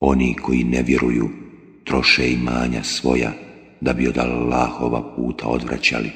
Oni 0.00 0.36
koji 0.36 0.64
ne 0.64 0.82
vjeruju 0.82 1.45
troše 1.85 2.31
imanja 2.31 2.83
svoja 2.83 3.33
da 3.81 3.93
bi 3.93 4.07
od 4.07 4.17
Allahova 4.17 5.15
puta 5.15 5.47
odvraćali. 5.47 6.09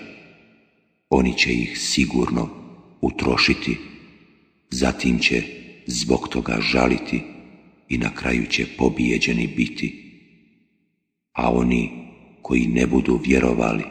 Oni 1.10 1.38
će 1.38 1.54
ih 1.54 1.80
sigurno 1.80 2.50
utrošiti, 3.02 3.78
zatim 4.70 5.20
će 5.20 5.44
zbog 5.88 6.28
toga 6.28 6.58
žaliti 6.62 7.22
i 7.90 7.98
na 7.98 8.16
kraju 8.16 8.46
će 8.50 8.66
pobijeđeni 8.78 9.48
biti. 9.48 10.02
A 11.34 11.52
oni 11.52 11.92
koji 12.42 12.68
ne 12.68 12.88
budu 12.88 13.20
vjerovali, 13.26 13.84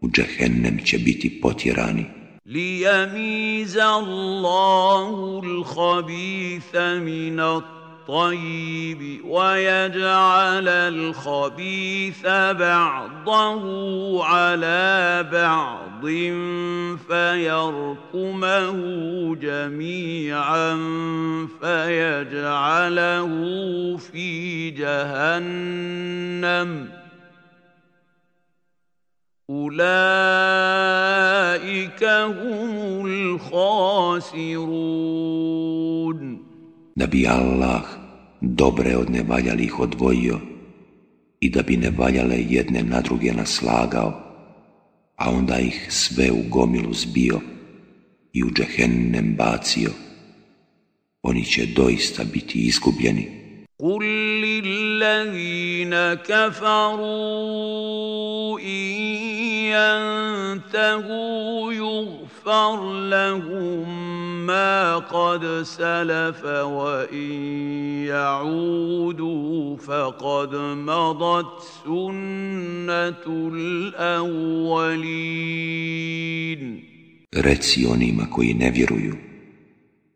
u 0.00 0.08
džehennem 0.08 0.78
će 0.84 0.98
biti 0.98 1.40
potjerani. 1.40 2.04
ليميز 2.46 3.76
الله 3.78 5.40
الخبيث 5.44 6.76
من 6.76 7.40
الطيب 7.99 9.25
ويجعل 9.25 10.67
الخبيث 10.67 12.25
بعضه 12.59 13.63
على 14.25 15.27
بعض 15.31 16.05
فيركمه 17.07 18.75
جميعا 19.35 20.75
فيجعله 21.61 23.27
في 23.97 24.69
جهنم. 24.71 25.79
أولئك 29.49 29.79
هم 32.03 33.05
الخاسرون. 33.05 34.59
da 36.98 37.06
bi 37.06 37.26
Allah 37.26 37.82
dobre 38.40 38.96
od 38.96 39.10
nevaljalih 39.10 39.80
odvojio 39.80 40.40
i 41.40 41.50
da 41.50 41.62
bi 41.62 41.76
nevaljale 41.76 42.36
jedne 42.48 42.82
na 42.82 43.00
druge 43.00 43.32
naslagao, 43.32 44.20
a 45.16 45.30
onda 45.30 45.58
ih 45.58 45.86
sve 45.90 46.30
u 46.32 46.42
gomilu 46.48 46.94
zbio 46.94 47.40
i 48.32 48.44
u 48.44 48.50
džehennem 48.50 49.34
bacio, 49.38 49.90
oni 51.22 51.44
će 51.44 51.66
doista 51.66 52.24
biti 52.24 52.58
izgubljeni. 52.58 53.44
قل 53.78 54.04
للذين 54.40 55.94
كفروا 56.14 57.40
إن 58.60 58.94
ينتهوا 60.54 61.72
يغفر 62.38 62.92
لهم 63.08 63.88
ما 64.46 64.96
قد 64.96 65.62
سلف 65.62 66.44
وإن 66.44 67.32
يعودوا 68.06 69.76
فقد 69.76 70.54
مضت 70.54 71.62
سنة 71.84 73.24
الأولين 73.52 74.74
Reci 77.34 77.86
onima 77.86 78.26
koji 78.30 78.54
ne 78.54 78.70
vjeruju, 78.70 79.16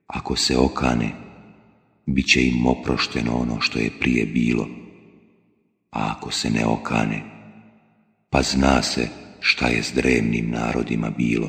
ako 0.07 0.37
se 0.37 0.57
okane, 0.57 1.11
bit 2.07 2.27
će 2.27 2.43
im 2.43 2.67
oprošteno 2.67 3.37
ono 3.37 3.61
što 3.61 3.79
je 3.79 3.91
prije 4.01 4.27
bilo, 4.27 4.69
a 5.91 6.14
ako 6.17 6.31
se 6.31 6.51
ne 6.51 6.67
okane, 6.67 7.23
pa 8.31 8.43
zna 8.43 8.83
se 8.83 9.09
šta 9.41 9.67
je 9.67 9.83
s 9.83 9.93
drevnim 9.93 10.51
narodima 10.51 11.11
bilo. 11.11 11.49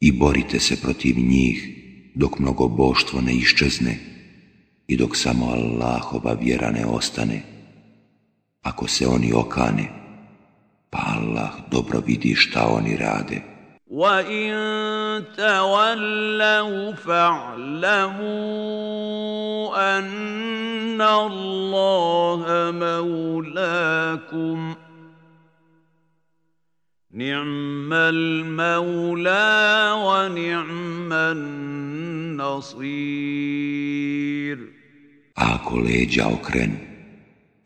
i 0.00 0.12
borite 0.12 0.60
se 0.60 0.80
protiv 0.82 1.18
njih 1.18 1.68
dok 2.14 2.38
mnogo 2.38 2.68
boštvo 2.68 3.20
ne 3.20 3.34
iščezne 3.34 3.98
i 4.88 4.96
dok 4.96 5.16
samo 5.16 5.46
Allahova 5.46 6.32
vjera 6.32 6.70
ne 6.70 6.86
ostane. 6.86 7.42
Ako 8.62 8.88
se 8.88 9.06
oni 9.06 9.32
okane, 9.32 9.88
pa 10.90 10.98
Allah 11.16 11.50
dobro 11.70 12.00
vidi 12.06 12.34
šta 12.34 12.66
oni 12.66 12.96
rade. 12.96 13.42
وَإِن 13.90 14.52
تَوَلَّوْا 15.36 16.92
فَاعْلَمُوا 16.92 18.28
أَنَّ 19.98 21.02
اللَّهَ 21.02 22.70
مَوْلَاكُمْ 22.72 24.74
نعم 27.10 27.92
المولى 27.92 29.92
ونعم 30.04 31.12
النصير 31.12 32.86
Ako 35.36 35.76
leđa 35.76 36.26
okrenu, 36.26 36.76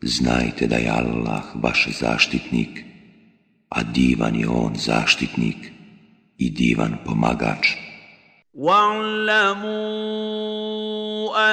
znajte 0.01 0.67
da 0.67 0.75
je 0.75 0.89
Allah 0.89 1.43
vaš 1.55 1.87
zaštitnik, 1.99 2.83
a 3.69 3.83
divan 3.83 4.35
je 4.35 4.47
on 4.47 4.75
zaštitnik 4.75 5.71
i 6.37 6.49
divan 6.49 6.97
pomagač. 7.05 7.67
واعلموا 8.53 10.01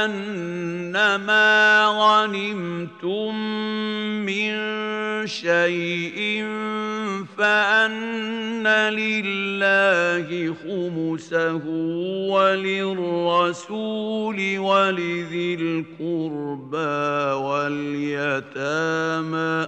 انما 0.05 1.87
غنمتم 1.87 3.35
من 4.27 4.55
شيء 5.26 6.44
فأن 7.38 8.68
لله 8.68 10.56
خمسه 10.64 11.62
وللرسول 12.34 14.40
ولذي 14.60 15.54
القربى 15.54 16.94
واليتامى 17.44 19.68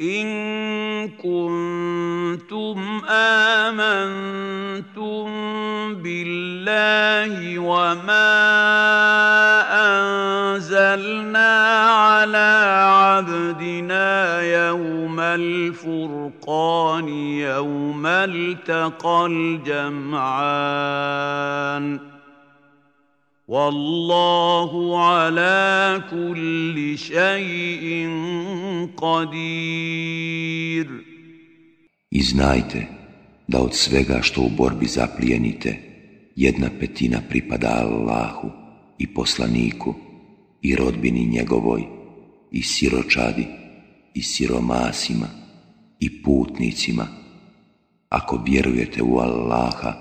إن 0.00 1.08
كنتم 1.08 3.00
آمنتم 3.08 5.24
بالله 5.94 7.58
وما 7.58 8.38
أنزلنا 10.54 11.90
على 11.90 12.08
على 12.28 13.18
عبدنا 13.18 14.40
يوم 14.42 15.20
الفرقان 15.20 17.08
يوم 17.08 18.06
التقى 18.06 19.26
الجمعان 19.26 20.18
Wallahu 23.48 24.92
ala 24.92 26.04
kulli 26.10 26.96
šeji'in 26.96 28.12
qadir. 28.92 30.88
I 32.10 32.22
znajte 32.22 32.86
da 33.48 33.60
od 33.60 33.74
svega 33.74 34.18
što 34.22 34.40
u 34.42 34.50
borbi 34.56 34.86
zaplijenite, 34.86 35.78
jedna 36.36 36.68
petina 36.80 37.20
pripada 37.28 37.68
Allahu 37.68 38.50
i 38.98 39.14
poslaniku 39.14 39.94
i 40.62 40.76
rodbini 40.76 41.26
njegovoj 41.26 41.82
i 42.52 42.62
siročadi 42.62 43.46
i 44.14 44.22
siromasima 44.22 45.28
i 46.00 46.22
putnicima, 46.22 47.06
ako 48.08 48.42
vjerujete 48.46 49.02
u 49.02 49.18
Allaha 49.18 49.92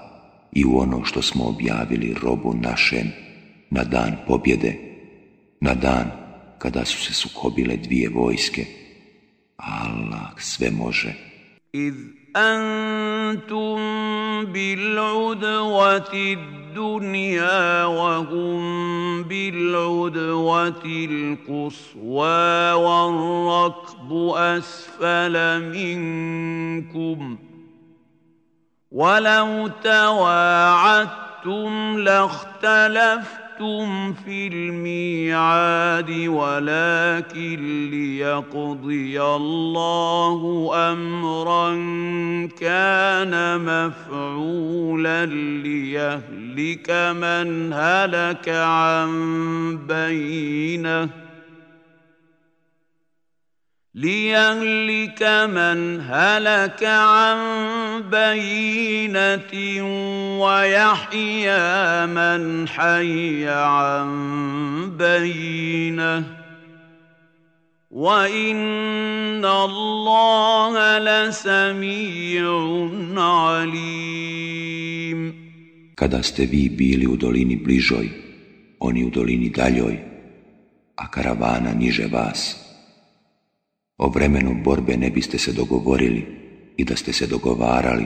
i 0.52 0.66
u 0.66 0.78
ono 0.78 1.06
što 1.06 1.22
smo 1.22 1.46
objavili 1.46 2.16
robu 2.24 2.54
našem, 2.62 3.27
na 3.70 3.84
dan 3.84 4.18
pobjede, 4.28 4.74
na 5.62 5.74
dan 5.74 6.12
kada 6.58 6.86
su 6.86 6.98
se 6.98 7.14
sukobile 7.14 7.78
dvije 7.78 8.10
vojske, 8.10 8.66
Allah 9.58 10.34
sve 10.38 10.72
može. 10.72 11.14
إذ 11.76 11.94
أنتم 12.36 13.76
بالعدوة 14.46 16.14
الدنيا 16.14 17.86
وهم 17.86 19.24
بالعدوة 19.24 20.84
القصوى 20.86 22.72
والركب 22.72 24.14
أسفل 24.36 25.64
منكم 25.72 27.38
ولو 28.92 29.68
تواعدتم 29.84 31.20
لاختلفتم 32.00 33.47
وعدتم 33.62 34.14
في 34.14 34.48
الميعاد 34.48 36.12
ولكن 36.28 37.90
ليقضي 37.92 39.22
الله 39.22 40.72
امرا 40.92 41.70
كان 42.60 43.62
مفعولا 43.62 45.26
ليهلك 45.26 46.92
من 46.92 47.74
هلك 47.74 48.50
عن 48.50 49.10
بينه 49.88 51.27
ليهلك 53.98 55.24
من 55.50 56.02
هلك 56.02 56.84
عن 56.84 57.40
بينة 58.14 59.54
ويحيى 60.38 62.06
من 62.06 62.68
حي 62.68 63.48
عن 63.50 64.10
بينة 64.98 66.24
وإن 67.92 69.46
الله 69.46 71.00
لسميع 71.00 72.46
عليم 73.18 74.38
Kada 75.98 76.22
ste 76.22 76.46
vi 76.46 76.70
bili 76.70 77.08
u 77.08 77.18
dolini 77.18 77.58
bližoj, 77.58 78.10
oni 78.80 79.04
u 79.04 79.10
dolini 79.10 79.50
daljoj, 79.50 79.98
a 80.96 81.12
karavana 81.12 81.74
niže 81.74 82.06
vas, 82.06 82.67
O 83.98 84.10
vremenu 84.10 84.64
borbe 84.64 84.98
ne 84.98 85.10
biste 85.10 85.38
se 85.38 85.52
dogovorili 85.52 86.26
i 86.78 86.84
da 86.84 86.96
ste 86.96 87.14
se 87.14 87.28
dogovarali, 87.28 88.06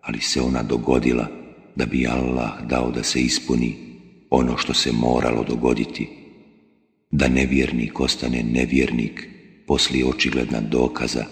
ali 0.00 0.20
se 0.20 0.40
ona 0.40 0.62
dogodila 0.62 1.28
da 1.76 1.86
bi 1.86 2.06
Allah 2.06 2.66
dao 2.68 2.90
da 2.90 3.02
se 3.02 3.20
ispuni 3.20 3.76
ono 4.30 4.56
što 4.56 4.74
se 4.74 4.92
moralo 4.92 5.44
dogoditi, 5.44 6.08
da 7.10 7.28
nevjernik 7.28 8.00
ostane 8.00 8.42
nevjernik 8.42 9.28
poslije 9.66 10.06
očigledna 10.06 10.60
dokaza 10.60 11.24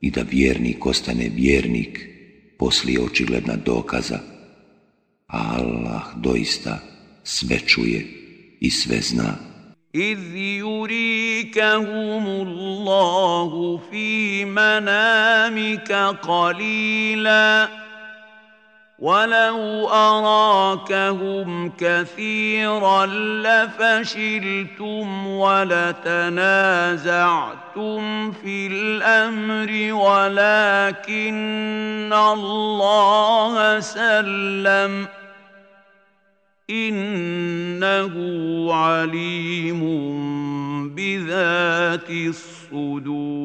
i 0.00 0.10
da 0.10 0.22
vjernik 0.30 0.86
ostane 0.86 1.30
vjernik 1.34 2.08
poslije 2.58 3.00
očigledna 3.00 3.56
dokaza, 3.56 4.18
a 5.26 5.56
Allah 5.58 6.02
doista 6.16 6.78
sve 7.22 7.58
čuje 7.58 8.06
i 8.60 8.70
sve 8.70 9.00
zna. 9.00 9.53
إذ 9.94 10.36
يريكهم 10.36 12.26
الله 12.26 13.80
في 13.90 14.44
منامك 14.44 15.92
قليلا. 16.22 17.68
ولو 18.98 19.88
أراكهم 19.88 21.72
كثيرا 21.78 23.06
لفشلتم 23.46 25.26
ولتنازعتم 25.26 26.32
في 28.32 28.66
الأمر 28.66 29.92
ولكن 29.92 31.24
الله 32.12 33.80
سلم 33.80 35.06
ۖ. 35.20 35.23
Innahu 36.68 38.24
alimun 38.72 40.14
bidhati 40.94 42.32
sudur. 42.32 43.44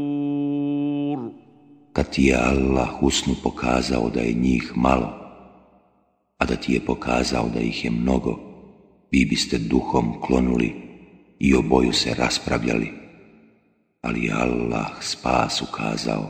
Kad 1.93 2.09
ti 2.09 2.23
je 2.23 2.35
Allah 2.35 3.03
usnu 3.03 3.35
pokazao 3.43 4.09
da 4.09 4.21
je 4.21 4.33
njih 4.33 4.71
malo, 4.75 5.13
a 6.37 6.45
da 6.45 6.55
ti 6.55 6.73
je 6.73 6.79
pokazao 6.85 7.49
da 7.53 7.59
ih 7.59 7.85
je 7.85 7.91
mnogo, 7.91 8.39
vi 9.11 9.25
biste 9.25 9.57
duhom 9.57 10.21
klonuli 10.21 10.73
i 11.39 11.55
oboju 11.55 11.93
se 11.93 12.13
raspravljali. 12.13 12.91
Ali 14.01 14.31
Allah 14.31 14.87
spas 15.01 15.61
ukazao, 15.61 16.29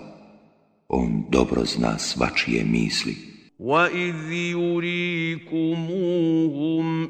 on 0.87 1.25
dobro 1.29 1.65
zna 1.65 1.97
svačije 1.97 2.63
misli. 2.63 3.28
واذ 3.59 4.31
يريكموهم 4.31 5.43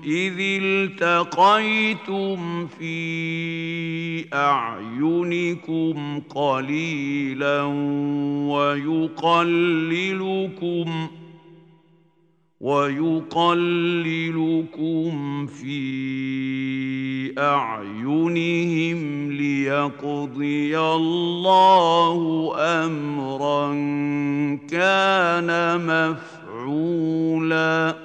اذ 0.03 0.33
التقيتم 0.61 2.37
في 2.67 4.25
اعينكم 4.33 6.19
قليلا 6.29 7.61
ويقللكم 8.49 9.99
ويقللكم 12.59 13.45
في 15.45 15.79
اعينهم 17.37 19.31
ليقضي 19.31 20.79
الله 20.79 22.51
امرا 22.57 23.69
كان 24.69 25.77
مفعولا 25.85 26.38
مفعولا 26.68 27.96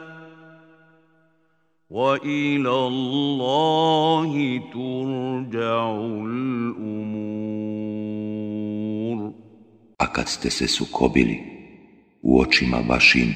والى 1.90 2.88
الله 2.88 4.62
ترجع 4.74 5.92
الامور 6.26 7.20
A 10.02 10.08
kad 10.14 10.28
ste 10.30 10.50
se 10.50 10.68
sukobili 10.68 11.40
u 12.22 12.40
očima 12.40 12.78
vašim, 12.88 13.34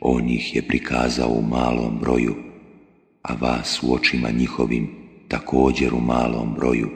on 0.00 0.28
ih 0.28 0.56
je 0.56 0.62
prikazao 0.62 1.28
u 1.28 1.42
malom 1.42 1.98
broju, 2.00 2.34
a 3.22 3.34
vas 3.40 3.82
u 3.82 3.94
očima 3.94 4.30
njihovim 4.30 4.90
također 5.28 5.94
u 5.94 6.00
malom 6.00 6.54
broju, 6.54 6.90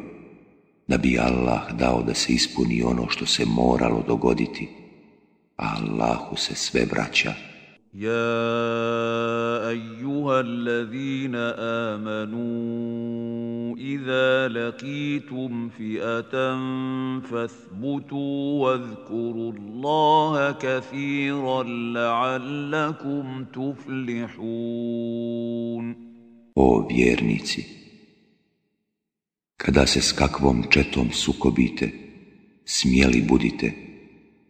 da 0.89 0.97
bi 0.97 1.19
Allah 1.19 1.73
dao 1.73 2.03
da 2.03 2.15
se 2.15 2.33
ispuni 2.33 2.83
ono 2.83 3.09
što 3.09 3.27
se 3.27 3.45
moralo 3.45 4.05
dogoditi, 4.07 4.69
a 5.57 5.77
Allahu 5.79 6.37
se 6.37 6.55
sve 6.55 6.85
vraća. 6.85 7.35
يا 7.95 9.69
ايها 9.71 10.41
الذين 10.41 11.35
امنوا 11.95 13.77
اذا 13.77 14.49
لقيتم 14.49 15.69
فئه 15.69 16.59
فاثبتوا 17.21 18.63
واذكروا 18.65 19.53
الله 19.53 20.53
كثيرا 20.53 21.63
لعلكم 21.93 23.45
تفلحون 23.55 24.85
O 26.57 26.87
vjernici, 26.87 27.63
kada 29.57 29.87
se 29.87 30.01
s 30.01 30.13
kakvom 30.13 30.63
četom 30.71 31.11
sukobite, 31.13 31.91
smjeli 32.65 33.23
budite 33.29 33.73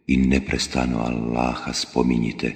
i 0.07 0.17
neprestano 0.17 0.97
Allaha 0.99 1.73
spominjite, 1.73 2.55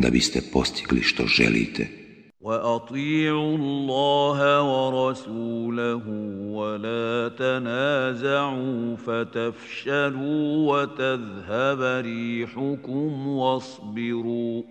da 0.00 0.10
biste 0.10 0.40
postigli 0.52 1.02
što 1.02 1.26
želite. 1.26 2.06
واطيعوا 2.46 3.56
الله 3.56 4.38
ورسوله 4.62 6.04
ولا 6.58 7.28
تنازعوا 7.28 8.96
فتفشلوا 8.96 10.72
وتذهب 10.72 12.04
ريحكم 12.04 13.28
واصبروا 13.28 14.62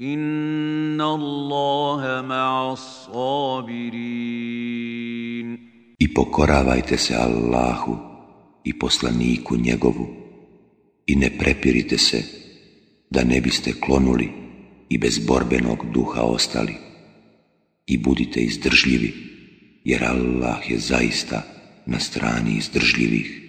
ان 0.00 1.00
الله 1.00 2.22
مع 2.28 2.72
الصابرين 2.72 4.24
I 5.98 6.14
pokoravajte 6.14 6.98
se 6.98 7.14
Allahu 7.14 7.96
i 8.64 8.78
poslaniku 8.78 9.56
njegovu 9.56 10.06
i 11.06 11.16
ne 11.16 11.30
prepirite 11.38 11.98
se 11.98 12.22
da 13.09 13.23
ne 13.23 13.41
biste 13.41 13.73
klonuli 13.79 14.29
i 14.89 14.97
bez 14.97 15.19
borbenog 15.19 15.91
duha 15.93 16.21
ostali. 16.21 16.73
I 17.87 17.97
budite 17.97 18.39
izdržljivi, 18.39 19.13
jer 19.83 20.03
Allah 20.03 20.71
je 20.71 20.79
zaista 20.79 21.43
na 21.85 21.99
strani 21.99 22.57
izdržljivih. 22.57 23.48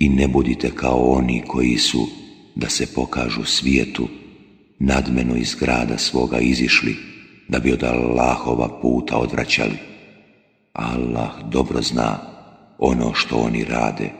I 0.00 0.08
ne 0.08 0.28
budite 0.28 0.70
kao 0.74 1.12
oni 1.12 1.42
koji 1.46 1.78
su, 1.78 2.06
da 2.54 2.68
se 2.68 2.94
pokažu 2.94 3.44
svijetu, 3.44 4.08
nadmeno 4.78 5.36
iz 5.36 5.54
grada 5.54 5.98
svoga 5.98 6.38
izišli, 6.38 6.96
da 7.48 7.58
bi 7.58 7.72
od 7.72 7.82
Allahova 7.84 8.80
puta 8.82 9.16
odvraćali. 9.18 9.76
Allah 10.72 11.30
dobro 11.50 11.82
zna 11.82 12.18
ono 12.78 13.14
što 13.14 13.36
oni 13.36 13.64
rade. 13.64 14.19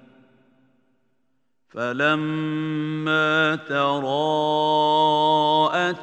فلما 1.71 3.55
تراءت 3.55 4.87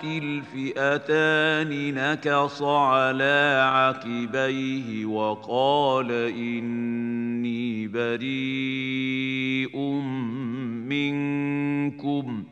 الفئتان 0.04 1.94
نكص 1.94 2.62
على 2.62 3.62
عقبيه 3.72 5.06
وقال 5.06 6.12
اني 6.12 7.88
بريء 7.88 9.78
منكم 10.88 12.44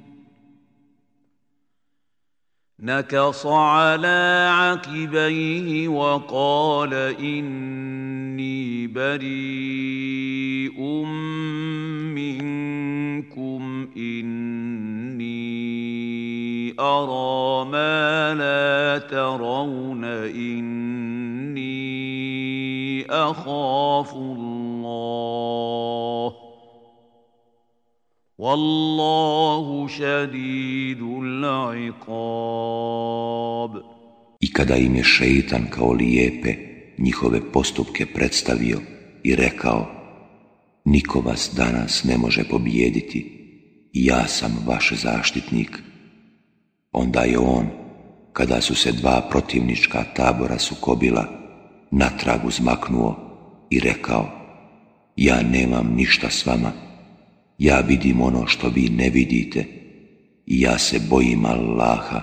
نكص 2.80 3.46
على 3.46 4.48
عقبيه 4.52 5.88
وقال 5.88 6.94
اني 6.94 8.86
بريء 8.86 10.80
منكم 12.14 12.95
اني 13.96 15.06
ارى 16.80 17.70
ما 17.70 18.34
لا 18.34 18.98
ترون 18.98 20.04
اني 20.04 21.76
اخاف 23.10 24.14
الله 24.14 24.86
Wallahu 28.36 29.88
šadidul 29.88 31.40
iqab. 31.88 33.72
I 34.40 34.52
kada 34.52 34.76
im 34.76 34.96
je 34.96 35.04
šeitan 35.04 35.66
kao 35.70 35.92
lijepe 35.92 36.54
njihove 36.98 37.40
postupke 37.52 38.06
predstavio 38.06 38.80
i 39.22 39.34
rekao 39.36 39.86
Niko 40.86 41.20
vas 41.20 41.50
danas 41.56 42.04
ne 42.04 42.18
može 42.18 42.44
pobijediti 42.44 43.36
ja 43.92 44.28
sam 44.28 44.62
vaš 44.66 44.92
zaštitnik. 44.92 45.78
Onda 46.92 47.20
je 47.20 47.38
on, 47.38 47.66
kada 48.32 48.60
su 48.60 48.74
se 48.74 48.92
dva 48.92 49.28
protivnička 49.30 50.04
tabora 50.16 50.58
sukobila, 50.58 51.28
natrag 51.90 52.44
uzmaknuo 52.44 53.16
i 53.70 53.80
rekao 53.80 54.30
Ja 55.16 55.42
nemam 55.42 55.94
ništa 55.94 56.30
s 56.30 56.46
vama, 56.46 56.72
ja 57.58 57.80
vidim 57.80 58.20
ono 58.20 58.46
što 58.46 58.68
vi 58.68 58.88
ne 58.88 59.10
vidite 59.10 59.64
i 60.46 60.60
ja 60.60 60.78
se 60.78 61.00
bojim 61.10 61.44
Allaha, 61.44 62.20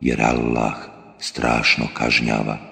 jer 0.00 0.22
Allah 0.22 0.74
strašno 1.18 1.84
kažnjava. 1.94 2.71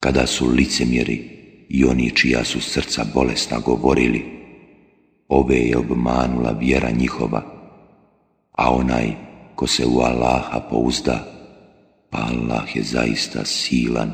Kada 0.00 0.26
su 0.26 0.48
licemjeri 0.48 1.16
i 1.68 1.84
oni 1.84 2.10
čija 2.10 2.44
su 2.44 2.60
srca 2.60 3.04
bolesna 3.14 3.58
govorili, 3.58 4.24
ove 5.28 5.56
je 5.56 5.78
obmanula 5.78 6.50
vjera 6.50 6.90
njihova, 6.90 7.42
a 8.52 8.74
onaj 8.74 9.12
ko 9.54 9.66
se 9.66 9.86
u 9.86 10.00
Allaha 10.00 10.60
pouzda, 10.70 11.24
pa 12.10 12.18
Allah 12.18 12.76
je 12.76 12.82
zaista 12.82 13.44
silan 13.44 14.12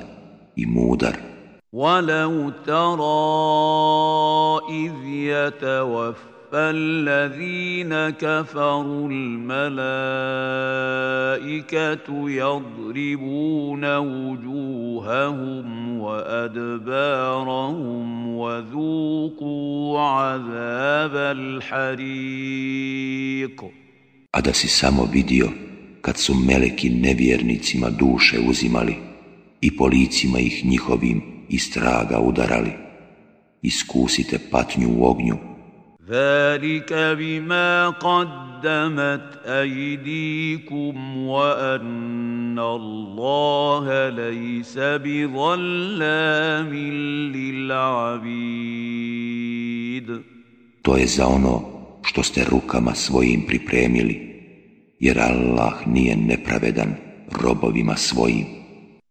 i 0.56 0.66
mudar. 0.66 1.28
ولو 1.72 2.50
ترى 2.50 3.04
إذ 4.70 4.92
يتوفى 5.06 6.31
الذين 6.54 8.10
كفروا 8.10 9.08
الملائكة 9.08 9.90
يضربون 12.30 13.96
وجوههم 13.96 15.66
وأدبارهم 16.00 17.68
وذوقوا 18.36 20.00
عذاب 20.00 21.16
الحريق 21.36 22.78
A 24.30 24.40
da 24.40 24.52
si 24.52 24.68
samo 24.68 25.04
vidio 25.04 25.48
kad 26.00 26.16
su 26.16 26.34
meleki 26.34 26.90
nevjernicima 26.90 27.90
duše 27.90 28.38
uzimali 28.48 28.96
i 29.60 29.76
po 29.76 29.86
licima 29.86 30.38
ih 30.40 30.64
njihovim 30.66 31.22
istraga 31.48 32.20
udarali. 32.20 32.72
Iskusite 33.62 34.38
patnju 34.50 34.88
u 34.98 35.04
ognju. 35.10 35.51
ذلك 36.08 36.92
بما 36.92 37.88
قدمت 37.88 39.40
أيديكم 39.46 41.16
وأن 41.16 42.58
الله 42.58 44.08
ليس 44.08 44.78
بظلام 44.78 46.74
للعبيد 47.34 48.68
To 50.82 50.96
je 50.96 51.06
za 51.06 51.26
ono 51.26 51.62
što 52.02 52.22
ste 52.22 52.44
rukama 52.44 52.94
svojim 52.94 53.42
pripremili, 53.46 54.42
jer 55.00 55.20
Allah 55.20 55.86
nije 55.86 56.16
nepravedan 56.16 56.94
robovima 57.42 57.96
svojim. 57.96 58.46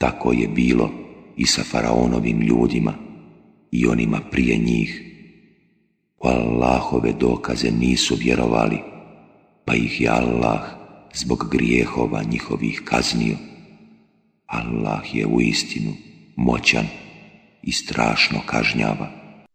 Tako 0.00 0.32
je 0.32 0.48
bilo 0.48 0.90
i 1.36 1.46
sa 1.46 1.62
faraonovim 1.64 2.40
ljudima 2.40 2.94
i 3.70 3.86
onima 3.86 4.20
prije 4.30 4.56
njih. 4.56 5.02
U 6.18 6.26
Allahove 6.28 7.12
dokaze 7.12 7.70
nisu 7.70 8.16
vjerovali, 8.20 8.78
pa 9.64 9.74
ih 9.74 10.00
je 10.00 10.08
Allah 10.08 10.60
zbog 11.14 11.48
grijehova 11.50 12.22
njihovih 12.22 12.82
kaznio. 12.84 13.36
Allah 14.46 15.14
je 15.14 15.26
u 15.26 15.40
istinu 15.40 15.92
moćan 16.36 16.86
i 17.62 17.72
strašno 17.72 18.38
kažnjava. 18.46 19.19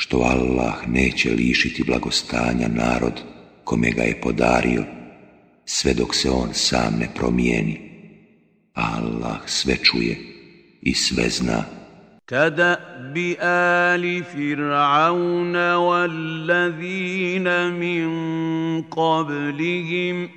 što 0.00 0.16
Allah 0.18 0.88
neće 0.88 1.30
lišiti 1.30 1.84
blagostanja 1.86 2.68
narod 2.68 3.12
kome 3.64 3.90
ga 3.90 4.02
je 4.02 4.20
podario, 4.20 4.84
sve 5.64 5.94
dok 5.94 6.14
se 6.14 6.30
on 6.30 6.48
sam 6.52 6.96
ne 7.00 7.08
promijeni. 7.14 7.80
Allah 8.74 9.38
sve 9.46 9.76
čuje 9.76 10.18
i 10.82 10.94
sve 10.94 11.28
zna. 11.28 11.64
Kada 12.24 12.76
bi 13.14 13.36
ali 13.40 14.22
Fir'auna 14.34 15.76
wallazina 15.88 17.70
min 17.78 18.10
qablihim 18.90 20.28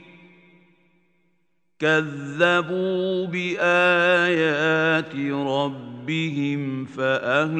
kazzabu 1.77 3.27
bi 3.31 3.57
ajati 3.59 5.29
rabbi 5.29 5.92
ربهم 6.03 6.85
فاهلكناهم 6.85 7.53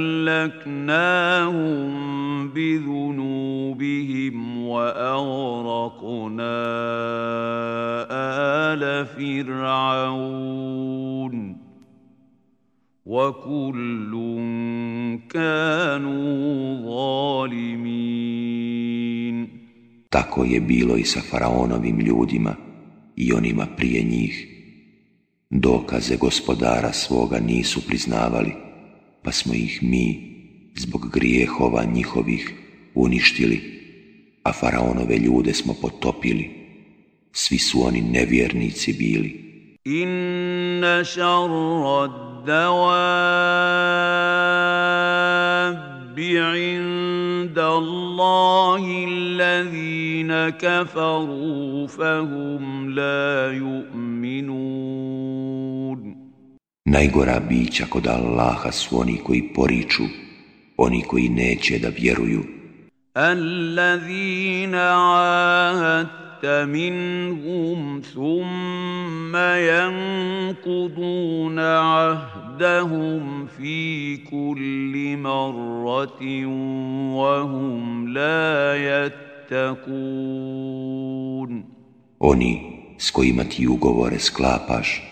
بذنوبهم 2.49 4.35
واغرقنا 4.67 6.43
ال 8.11 9.05
فرعون 9.05 10.13
وكل 13.05 14.11
كانوا 15.29 16.75
ظالمين 16.85 18.13
Tako 20.13 20.45
je 20.45 20.59
bilo 20.61 20.95
i 20.97 21.03
sa 21.03 21.21
faraonovim 21.21 21.99
ljudima 21.99 22.55
i 23.15 23.33
onima 23.33 23.65
prije 23.77 24.03
njih. 24.03 24.53
Dokaze 25.56 26.18
gospodara 26.18 26.93
svoga 26.93 27.39
nisu 27.39 27.82
priznavali, 27.88 28.56
pa 29.24 29.32
smo 29.32 29.54
ih 29.54 29.84
mi, 29.84 30.34
zbog 30.76 31.10
grijehova 31.14 31.84
njihovih, 31.84 32.54
uništili, 32.95 33.62
a 34.43 34.54
faraonove 34.54 35.18
ljude 35.18 35.54
smo 35.54 35.74
potopili. 35.82 36.49
Svi 37.32 37.58
su 37.58 37.88
oni 37.88 38.01
nevjernici 38.01 38.93
bili. 38.93 39.43
Inna 39.86 41.04
šarra 41.04 42.08
عند 46.20 47.59
الله 47.59 49.05
الذين 49.07 50.49
كفروا 50.49 51.88
فهم 51.88 52.89
لا 52.89 53.51
يؤمنون 53.51 55.03
Najgora 56.86 57.39
bića 57.39 57.86
kod 57.89 58.07
Allaha 58.07 58.72
su 58.72 58.99
oni 58.99 59.18
koji 59.24 59.53
poriču, 59.55 60.03
oni 60.78 61.01
koji 61.01 61.30
neće 61.30 61.80
da 61.80 61.89
vjeruju. 61.89 62.43
الذين 63.18 64.76
عاهدت 64.76 66.22
منهم 66.44 68.01
ثم 68.14 69.36
ينقضون 70.57 71.59
عهدهم 71.59 73.46
في 73.46 74.16
كل 74.16 75.16
مرة 75.16 76.46
وهم 77.14 78.09
لا 78.09 78.76
يتقون 79.51 80.09
Oni 82.20 82.55
s 82.99 83.11
kojima 83.11 83.44
ti 83.44 83.66
ugovore 83.68 84.18
sklapaš, 84.18 85.03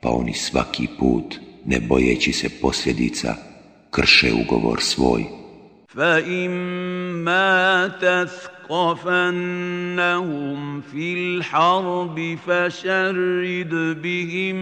pa 0.00 0.08
oni 0.10 0.32
svaki 0.32 0.88
put, 0.98 1.40
ne 1.64 1.80
bojeći 1.80 2.32
se 2.32 2.48
posljedica, 2.60 3.34
krše 3.90 4.32
ugovor 4.32 4.80
svoj. 4.80 5.26
فإما 5.94 7.88
تثقفنهم 8.69 10.61
في 10.81 11.13
الحرب 11.13 12.37
فشرد 12.47 14.01
بهم 14.01 14.55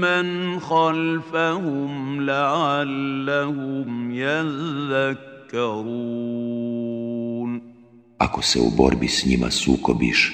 من 0.00 0.60
خلفهم 0.60 2.20
لعلهم 2.20 4.10
يذكرون 4.10 5.28
Ako 8.18 8.42
se 8.42 8.58
u 8.60 8.70
borbi 8.76 9.08
s 9.08 9.26
njima 9.26 9.50
sukobiš, 9.50 10.32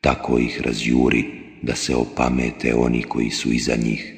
tako 0.00 0.38
ih 0.38 0.60
razjuri 0.64 1.24
da 1.62 1.74
se 1.74 1.96
opamete 1.96 2.74
oni 2.74 3.02
koji 3.02 3.30
su 3.30 3.52
iza 3.52 3.76
njih. 3.76 4.17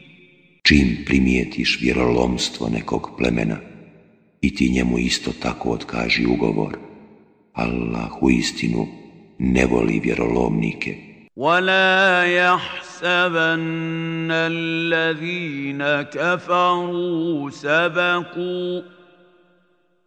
Čim 0.70 0.96
primijetiš 1.06 1.78
vjerolomstvo 1.82 2.68
nekog 2.68 3.10
plemena 3.18 3.56
i 4.40 4.54
ti 4.54 4.70
njemu 4.70 4.98
isto 4.98 5.32
tako 5.42 5.70
otkaži 5.70 6.26
ugovor, 6.26 6.78
Allah 7.52 8.22
u 8.22 8.30
istinu 8.30 8.86
ne 9.38 9.66
voli 9.66 10.00
vjerolomnike. 10.04 11.06
ولا 11.36 12.24
يحسبن 12.24 14.30
الذين 14.30 15.82
كفروا 16.02 17.50
سبقوا 17.50 18.82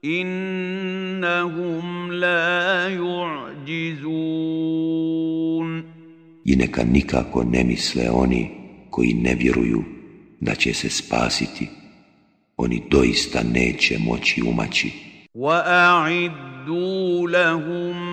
إنهم 0.05 2.11
لا 2.11 2.88
يعجزون 2.88 4.59
I 6.45 6.55
neka 6.55 6.84
nikako 6.84 7.43
ne 7.43 7.63
misle 7.63 8.09
oni 8.09 8.51
koji 8.89 9.13
ne 9.13 9.36
vjeruju 9.36 9.84
da 10.43 10.55
će 10.55 10.73
se 10.73 10.89
spasiti, 10.89 11.69
oni 12.57 12.84
doista 12.89 13.43
neće 13.43 13.97
moći 13.99 14.41
umaći. 14.41 14.91
وَأَعِدُّوا 15.36 17.27
لَهُم 17.30 18.12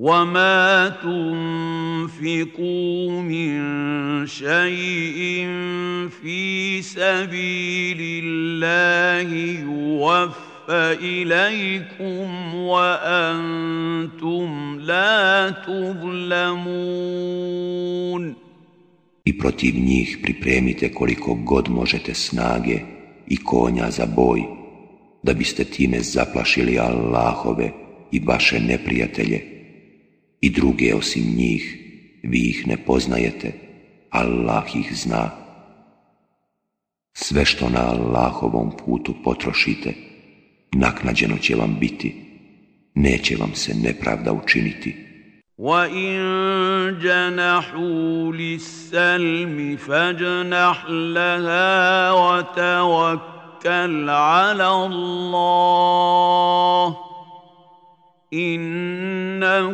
وما 0.00 0.88
تنفقوا 2.08 2.42
من 3.22 4.26
شيء 4.26 5.46
في 6.22 6.82
سبيل 6.82 8.24
الله 8.24 9.28
يوفى 9.60 10.96
اليكم 11.02 12.54
وانتم 12.54 14.48
لا 14.80 15.50
تظلمون 15.50 17.00
I 19.24 19.38
protiv 19.38 19.74
njih 19.74 20.18
pripremite 20.22 20.92
koliko 20.92 21.34
god 21.34 21.68
možete 21.68 22.14
snage 22.14 22.80
i 23.28 23.36
konja 23.36 23.90
za 23.90 24.06
boj, 24.06 24.42
da 25.22 25.34
biste 25.34 25.64
time 25.64 26.00
zaplašili 26.00 26.78
Allahove 26.78 27.70
i 28.12 28.20
vaše 28.26 28.60
neprijatelje 28.60 29.53
i 30.40 30.50
druge 30.50 30.94
osim 30.94 31.34
njih, 31.36 31.78
vi 32.22 32.38
ih 32.38 32.66
ne 32.66 32.76
poznajete, 32.76 33.52
Allah 34.10 34.76
ih 34.76 34.92
zna. 34.94 35.30
Sve 37.12 37.44
što 37.44 37.68
na 37.68 37.80
Allahovom 37.80 38.72
putu 38.84 39.14
potrošite, 39.24 39.94
naknađeno 40.72 41.38
će 41.38 41.54
vam 41.54 41.76
biti, 41.80 42.14
neće 42.94 43.36
vam 43.36 43.54
se 43.54 43.74
nepravda 43.74 44.32
učiniti. 44.32 45.10
وَإِن 45.60 46.16
جَنَحُوا 47.04 48.32
لِلسَّلْمِ 48.32 49.76
فَاجْنَحْ 49.76 50.86
لَهَا 50.90 52.10
وَتَوَكَّلْ 52.12 54.10
عَلَى 54.10 54.68
اللَّهِ 54.88 56.10
innahu 58.31 59.73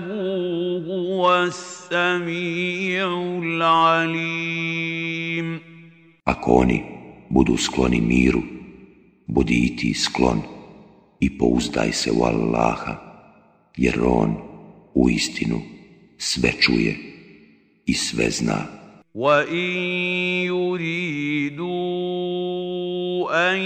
huwa 0.85 1.51
samiul 1.89 3.61
alim 3.61 5.59
Ako 6.25 6.51
oni 6.53 6.83
budu 7.29 7.57
skloni 7.57 8.01
miru 8.01 8.41
budi 9.27 9.65
i 9.65 9.75
ti 9.75 9.93
sklon 9.93 10.41
i 11.19 11.37
pouzdaj 11.37 11.91
se 11.91 12.11
u 12.11 12.23
Allaha 12.23 12.95
jer 13.77 13.99
on 14.05 14.35
u 14.93 15.09
istinu 15.09 15.61
sve 16.17 16.51
čuje 16.59 16.97
i 17.85 17.93
sve 17.93 18.29
zna. 18.29 18.65
Wa 19.13 19.43
in 19.47 20.47
yuridu 20.47 21.67
an 23.27 23.59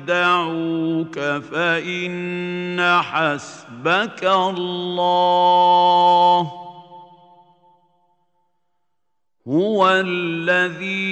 يخدعوك 0.00 1.18
فإن 1.52 2.80
حسبك 3.02 4.24
الله 4.24 5.20
هو 9.48 9.90
الذي 9.90 11.10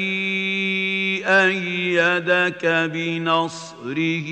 أيدك 1.27 2.67
بنصره 2.93 4.29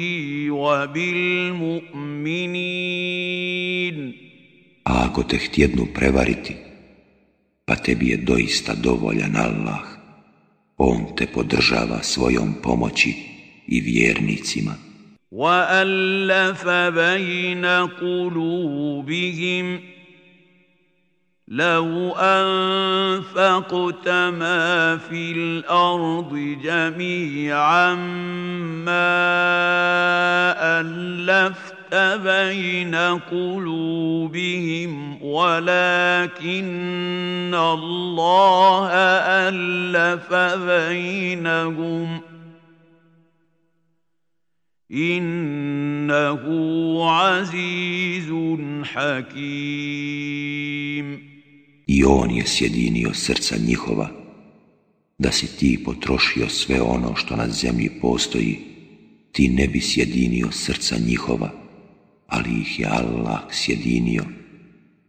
وبالمؤمنين 0.51 1.87
A 4.87 5.11
ako 5.11 5.27
te 5.27 5.37
htjednu 5.37 5.91
prevariti, 5.95 6.55
pa 7.67 7.75
tebi 7.75 8.15
je 8.15 8.17
doista 8.17 8.75
dovoljan 8.75 9.35
Allah, 9.37 9.83
On 10.79 11.17
te 11.17 11.27
podržava 11.27 12.03
svojom 12.03 12.55
pomoći 12.63 13.36
i 13.69 13.81
vjernicima. 13.81 14.77
وَأَلَّفَ 15.33 16.69
بَيْنَ 16.69 17.67
قُلُوبِهِمْ 18.01 19.81
لو 21.49 22.13
أنفقت 22.19 24.09
ما 24.09 24.97
في 24.97 25.33
الأرض 25.33 26.59
جميعا 26.63 27.95
ما 28.85 29.07
ألفت 30.81 31.95
بين 32.25 32.95
قلوبهم 33.31 35.23
ولكن 35.23 36.55
الله 37.55 38.89
ألف 39.49 40.35
بينهم 40.69 42.21
ۖ 42.33 42.36
innahu 44.89 46.59
azizun 47.03 48.85
hakim. 48.95 49.37
I 51.87 52.05
on 52.05 52.31
je 52.31 52.47
sjedinio 52.47 53.15
srca 53.15 53.57
njihova, 53.67 54.09
da 55.19 55.33
si 55.33 55.57
ti 55.59 55.83
potrošio 55.85 56.49
sve 56.49 56.81
ono 56.81 57.17
što 57.17 57.37
na 57.37 57.49
zemlji 57.49 57.91
postoji, 58.01 58.59
ti 59.33 59.49
ne 59.49 59.69
bi 59.69 59.81
sjedinio 59.81 60.51
srca 60.51 60.97
njihova, 61.07 61.51
ali 62.27 62.61
ih 62.61 62.81
je 62.81 62.87
Allah 62.87 63.41
sjedinio. 63.51 64.25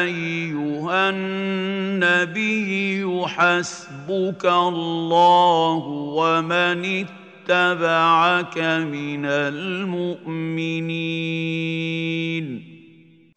ايها 0.03 1.11
النبي 1.11 3.07
حسبك 3.27 4.45
الله 4.45 5.83
ومن 6.19 6.85
اتبعك 6.85 8.59
من 8.91 9.25
المؤمنين 9.25 10.35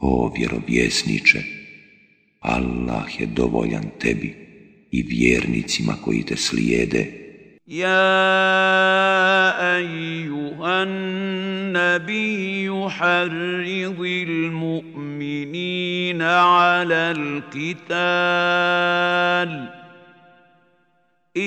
O 0.00 0.30
vjerovjesniče, 0.34 1.42
Allah 2.40 3.20
je 3.20 3.26
dovoljan 3.26 3.90
tebi 3.98 4.36
i 4.90 5.02
vjernicima 5.02 5.94
koji 6.04 6.22
te 6.22 6.36
slijede 6.36 7.17
يا 7.68 8.16
ايها 9.76 10.82
النبي 10.82 12.88
حرض 12.88 14.00
المؤمنين 14.28 16.22
على 16.22 17.14
القتال 17.16 17.78
ان 21.36 21.42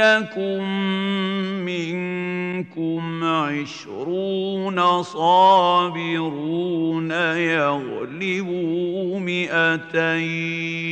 يكن 0.00 0.64
منكم 1.64 3.24
عشرون 3.24 5.02
صابرون 5.02 7.10
يغلبوا 7.36 9.20
مئتين 9.20 10.88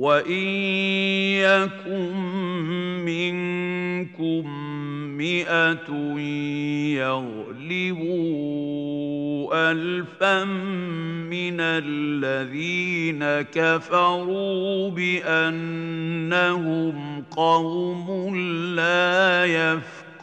وان 0.00 0.32
يكن 1.44 2.16
منكم 3.04 4.44
مئه 5.16 5.88
يغلبوا 6.96 8.40
الفا 9.72 10.44
من 11.28 11.60
الذين 11.60 13.24
كفروا 13.52 14.90
بانهم 14.90 16.94
قوم 17.30 18.36
لا 18.76 19.44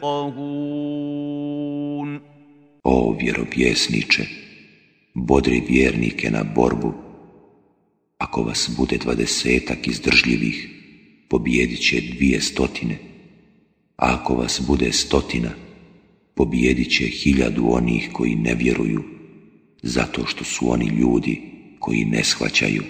يفقهون 0.02 0.98
O 2.84 3.12
vjerovjesniče, 3.20 4.24
bodri 5.14 5.60
vjernike 5.60 6.30
na 6.30 6.44
borbu 6.44 7.07
Ako 8.17 8.43
vas 8.43 8.69
bude 8.77 8.97
dvadesetak 8.97 9.87
izdržljivih, 9.87 10.69
pobijedit 11.29 11.89
će 11.89 12.01
dvije 12.01 12.41
stotine, 12.41 12.97
a 13.97 14.13
ako 14.13 14.35
vas 14.35 14.61
bude 14.67 14.91
stotina, 14.91 15.49
pobijedit 16.35 16.97
će 16.97 17.05
hiljadu 17.05 17.65
onih 17.69 18.09
koji 18.13 18.35
ne 18.35 18.55
vjeruju, 18.55 19.03
zato 19.81 20.25
što 20.25 20.43
su 20.43 20.71
oni 20.71 20.85
ljudi 20.85 21.41
koji 21.79 22.05
ne 22.05 22.23
shvaćaju. 22.23 22.83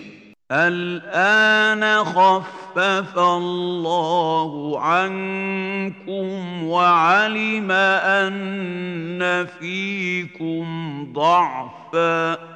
الآن 0.51 2.03
خفف 2.03 3.17
الله 3.17 4.80
عنكم 4.80 6.63
وعلم 6.63 7.71
أن 7.71 9.45
فيكم 9.59 10.65
ضعفا 11.13 12.53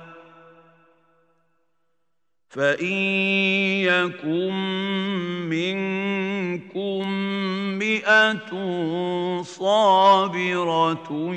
فإن 2.52 2.92
يكن 3.88 4.52
منكم 5.48 7.08
مئة 7.78 8.52
صابرة 9.42 11.34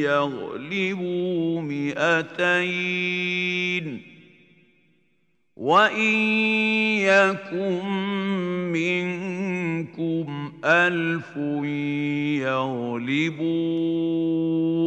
يغلبوا 0.00 1.60
مئتين 1.60 3.22
وإن 5.56 6.14
يكن 6.98 7.86
منكم 8.72 10.52
ألف 10.64 11.36
يغلبوا 12.96 13.52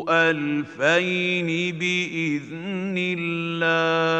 ألفين 0.09 1.77
بإذن 1.79 2.95
الله 2.97 4.14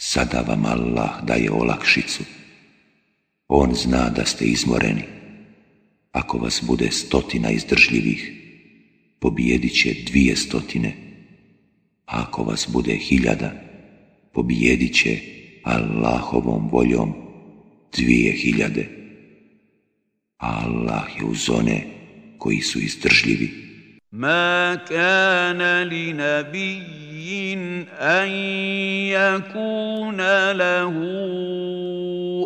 Sada 0.00 0.40
vam 0.48 0.64
Allah 0.64 1.20
daje 1.20 1.52
olakšicu. 1.52 2.24
On 3.48 3.74
zna 3.74 4.08
da 4.08 4.24
ste 4.24 4.44
izmoreni. 4.44 5.04
Ako 6.12 6.38
vas 6.38 6.62
bude 6.64 6.90
stotina 6.90 7.50
izdržljivih, 7.50 8.32
pobijedit 9.20 9.82
će 9.82 9.94
dvije 10.06 10.36
stotine. 10.36 10.96
A 12.06 12.22
ako 12.22 12.44
vas 12.44 12.68
bude 12.72 12.96
hiljada, 12.96 13.52
pobijedit 14.32 14.94
će 14.94 15.18
Allahovom 15.64 16.68
voljom 16.72 17.12
dvije 17.96 18.32
hiljade. 18.32 18.88
Allah 20.38 21.04
je 21.20 21.24
uz 21.24 21.50
one 21.50 21.97
koji 22.38 22.60
su 22.60 22.78
izdržljivi. 22.78 23.68
ما 24.12 24.74
كان 24.74 25.82
لنبي 25.82 27.54
أن 27.98 28.28
يكون 29.12 30.52
له 30.52 30.94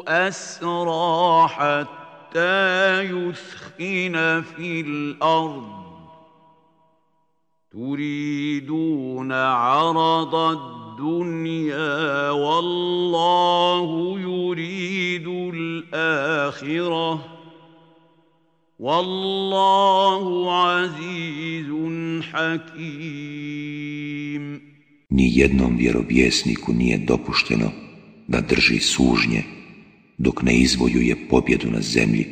أسرى 0.09 1.49
حتى 1.49 3.01
يثخن 3.03 4.43
في 4.57 4.81
الأرض 4.81 5.83
تريدون 7.73 9.33
عرض 9.33 10.35
الدنيا 10.35 12.31
والله 12.31 14.21
يريد 14.21 15.29
الآخرة 15.55 17.25
Wallahu 18.83 20.51
azizun 20.51 22.23
hakim. 22.33 22.83
Ni 25.11 25.39
jednom 25.39 25.77
vjerovjesniku 25.77 26.73
nije 26.73 26.99
dopušteno 26.99 27.71
da 28.29 28.41
drži 28.41 28.79
sužnje 28.79 29.43
dok 30.19 30.43
ne 30.43 30.57
izvojuje 30.57 31.29
pobjedu 31.31 31.71
na 31.71 31.81
zemlji. 31.81 32.27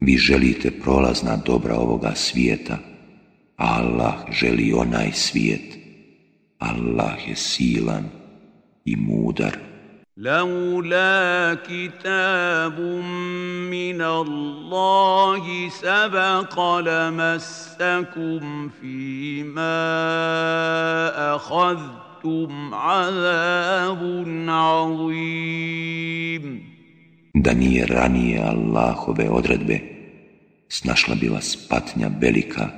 Vi 0.00 0.16
želite 0.16 0.70
prolazna 0.70 1.36
dobra 1.36 1.74
ovoga 1.74 2.14
svijeta, 2.14 2.78
Allah 3.56 4.14
želi 4.32 4.72
onaj 4.72 5.12
svijet. 5.12 5.78
Allah 6.58 7.28
je 7.28 7.36
silan 7.36 8.04
i 8.84 8.96
mudar. 8.96 9.73
لولا 10.16 11.58
كتاب 11.66 12.80
من 13.70 14.02
الله 14.02 15.68
سبق 15.68 16.78
لمسكم 16.78 18.68
فيما 18.80 19.74
اخذتم 21.36 22.74
عذاب 22.74 24.24
عظيم 24.48 25.84
Da 27.34 27.52
nije 27.54 27.86
ranije 27.86 28.42
Allahove 28.42 29.30
odredbe, 29.30 29.80
snašla 30.68 31.14
bi 31.14 31.28
vas 31.28 31.68
patnja 31.68 32.10
velika 32.20 32.68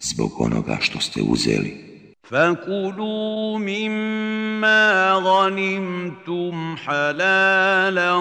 zbog 0.00 0.40
onoga 0.40 0.76
što 0.80 1.00
ste 1.00 1.22
uzeli. 1.22 1.87
فكلوا 2.28 3.58
مما 3.58 5.12
غنمتم 5.12 6.76
حلالا 6.76 8.14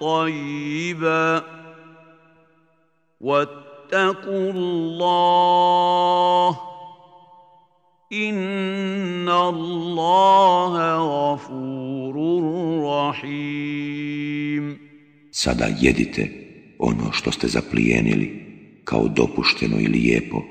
طيبا 0.00 1.42
واتقوا 3.20 4.52
الله 4.52 6.58
ان 8.12 9.28
الله 9.28 10.96
غفور 10.96 12.14
رحيم 12.84 14.88
Sada 15.30 15.66
jedite 15.80 16.30
ono 16.78 17.12
što 17.12 17.32
ste 17.32 17.48
zaplijenili 17.48 18.44
kao 18.84 19.08
dopušteno 19.08 19.80
i 19.80 19.86
lijepo 19.86 20.42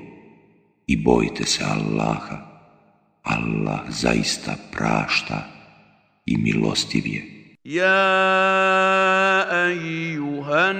i 0.86 0.96
bojite 0.96 1.44
se 1.44 1.64
Allaha 1.64 2.47
Allah 3.28 3.80
zaista 3.90 4.56
prašta 4.72 5.44
i 6.26 6.36
milostiv 6.36 7.06
je. 7.06 7.22
Ja 7.64 9.44
ejuhan 9.68 10.76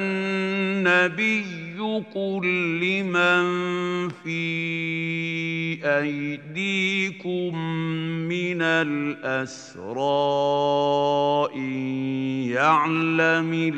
nabiju 0.83 2.05
kul 2.13 2.47
liman 2.81 4.11
fi 4.23 5.81
ajdikum 5.85 7.57
minal 8.29 9.17
asra 9.41 10.33
in 11.53 12.49
ja'lamillahu 12.57 13.77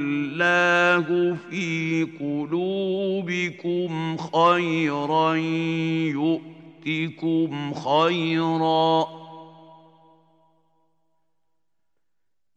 fi 1.50 1.66
kulubikum 2.18 3.92
khayran 4.30 5.42
yu'min 6.14 6.59
يؤتكم 6.86 7.74
خيرا. 7.74 9.06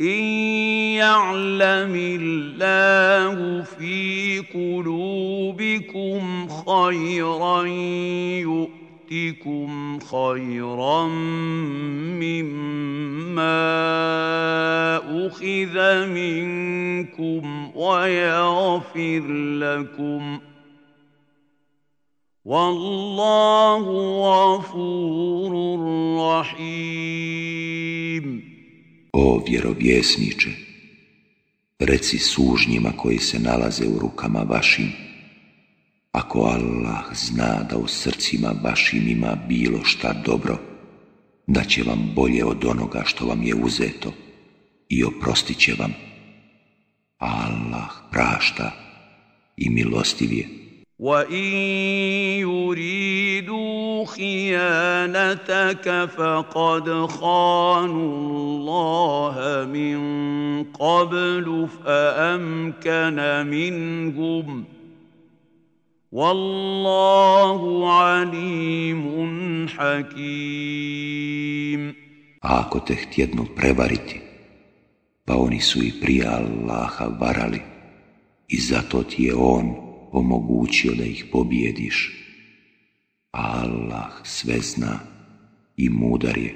إن 0.01 0.23
يعلم 0.97 1.95
الله 1.95 3.63
في 3.63 4.39
قلوبكم 4.53 6.47
خيرا 6.47 7.63
يؤتكم 9.11 9.99
خيرا 9.99 11.07
مما 12.21 12.77
أخذ 15.27 16.07
منكم 16.07 17.71
ويغفر 17.75 19.23
لكم 19.59 20.39
ۖ. 20.49 20.52
Wallahu 22.45 24.19
ghafurur 24.19 25.83
rahim. 26.19 27.63
O 29.13 29.43
vjerovjesniče, 29.47 30.49
reci 31.79 32.17
sužnjima 32.19 32.91
koji 32.97 33.19
se 33.19 33.39
nalaze 33.39 33.87
u 33.87 33.99
rukama 33.99 34.39
vašim, 34.39 34.91
ako 36.11 36.39
Allah 36.39 37.05
zna 37.13 37.63
da 37.69 37.77
u 37.77 37.87
srcima 37.87 38.53
vašim 38.63 39.07
ima 39.07 39.35
bilo 39.47 39.83
šta 39.83 40.13
dobro, 40.25 40.57
da 41.47 41.63
će 41.63 41.83
vam 41.83 42.11
bolje 42.15 42.45
od 42.45 42.65
onoga 42.65 43.03
što 43.05 43.25
vam 43.25 43.43
je 43.43 43.55
uzeto 43.55 44.13
i 44.89 45.03
oprostit 45.03 45.57
će 45.57 45.73
vam. 45.79 45.93
Allah 47.17 47.89
prašta 48.11 48.71
i 49.57 49.69
milostiv 49.69 50.33
je. 50.33 50.62
وان 51.03 51.43
يريدوا 52.47 54.05
خيانتك 54.05 55.87
فقد 56.15 57.05
خانوا 57.05 58.15
الله 58.15 59.35
من 59.67 59.99
قبل 60.63 61.67
فامكن 61.85 63.17
منهم 63.51 64.63
والله 66.11 67.91
عليم 67.99 69.03
حكيم 69.67 71.03
A 72.43 72.59
ako 72.67 72.79
te 72.83 72.95
htjednu 72.95 73.55
prevariti, 73.55 74.19
pa 75.25 75.33
oni 75.39 75.59
su 75.59 75.79
i 75.83 75.91
prije 76.01 76.27
Allaha 76.27 77.07
varali 77.19 77.61
i 78.47 78.57
zato 78.59 79.03
ti 79.03 79.23
je 79.23 79.35
On 79.35 79.82
omogućio 80.13 80.93
da 80.95 81.03
ih 81.03 81.25
pobijediš. 81.31 82.11
Allah 83.31 84.11
sve 84.23 84.59
zna 84.59 84.99
i 85.77 85.89
mudar 85.89 86.37
je. 86.37 86.55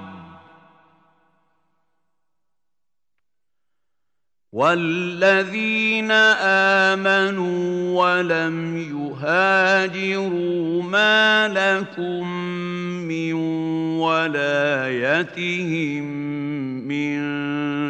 والذين 4.51 6.11
امنوا 6.91 8.03
ولم 8.03 8.77
يهاجروا 8.77 10.83
ما 10.83 11.47
لكم 11.47 12.27
من 13.07 13.33
ولايتهم 14.03 16.03
من 16.87 17.21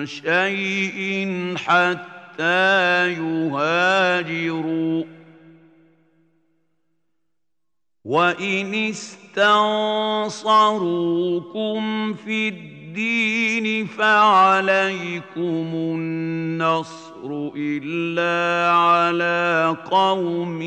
شيء 0.06 1.28
حتى 1.58 3.14
يهاجروا 3.14 5.04
وان 8.06 8.74
استنصروكم 8.74 9.44
في 12.14 12.48
الدين 12.48 12.71
فعليكم 13.98 15.70
النصر 15.76 17.52
إلا 17.58 18.72
على 18.72 19.78
قوم 19.92 20.60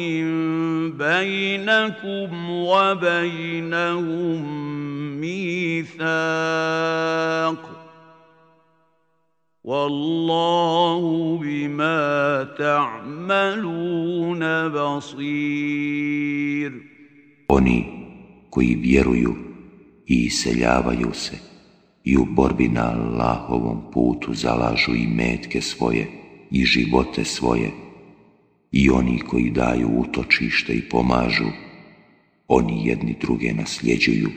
بينكم 0.98 2.50
وبينهم 2.50 4.42
ميثاق 5.20 6.04
والله 9.64 11.02
بما 11.42 12.44
تعملون 12.58 14.42
بصير. 14.68 16.24
Oni 17.48 17.84
koji 18.50 18.74
vjeruju 18.74 19.34
i 20.06 20.24
iseljavaju 20.24 21.12
se. 21.14 21.53
I 22.04 22.16
u 22.16 22.24
borbi 22.24 22.68
na 22.68 22.92
Allahovom 22.92 23.82
putu 23.92 24.34
zalažu 24.34 24.94
i 24.94 25.06
metke 25.06 25.60
svoje 25.60 26.06
i 26.50 26.64
živote 26.64 27.24
svoje 27.24 27.70
i 28.72 28.90
oni 28.90 29.18
koji 29.18 29.50
daju 29.50 29.88
utočište 29.96 30.72
i 30.72 30.88
pomažu, 30.88 31.48
oni 32.48 32.86
jedni 32.88 33.16
druge 33.20 33.52
nasljeđuju, 33.52 34.30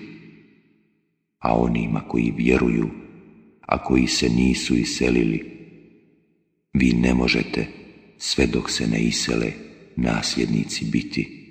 a 1.39 1.55
onima 1.55 2.01
koji 2.07 2.33
vjeruju, 2.37 2.89
a 3.61 3.83
koji 3.83 4.07
se 4.07 4.29
nisu 4.29 4.75
iselili, 4.75 5.51
vi 6.73 6.93
ne 6.93 7.13
možete 7.13 7.67
sve 8.17 8.45
dok 8.47 8.71
se 8.71 8.87
ne 8.87 8.99
isele 8.99 9.51
nasljednici 9.95 10.85
biti. 10.85 11.43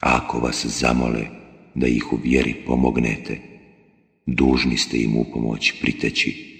Ako 0.00 0.38
vas 0.38 0.66
zamole 0.66 1.26
da 1.74 1.86
ih 1.86 2.12
u 2.12 2.16
vjeri 2.16 2.54
pomognete, 2.66 3.51
dužni 4.25 4.77
ste 4.77 4.97
im 4.97 5.17
u 5.17 5.25
pomoć 5.33 5.73
priteći, 5.81 6.57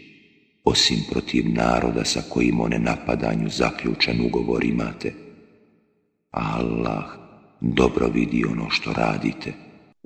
osim 0.64 1.00
protiv 1.12 1.46
naroda 1.54 2.06
sa 2.06 2.22
kojim 2.30 2.60
one 2.60 2.80
napadanju 2.80 3.50
zaključan 3.50 4.22
ugovor 4.22 4.64
imate. 4.64 5.14
Allah 6.32 7.06
dobro 7.62 8.08
vidi 8.08 8.46
ono 8.46 8.70
što 8.70 8.94
radite. 8.94 9.54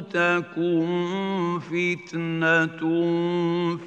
تكن 0.00 1.58
فتنة 1.60 2.80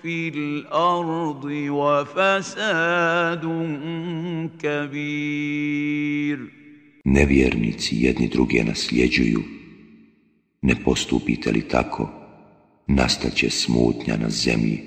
في 0.01 0.27
الأرض 0.27 1.45
وفساد 1.69 3.45
كبير 4.61 6.39
Nevjernici 7.05 7.95
jedni 8.05 8.27
druge 8.27 8.63
nasljeđuju. 8.63 9.43
Ne 10.61 10.75
postupite 10.83 11.51
li 11.51 11.61
tako, 11.61 12.09
nastaće 12.87 13.49
smutnja 13.49 14.17
na 14.17 14.29
zemlji 14.29 14.79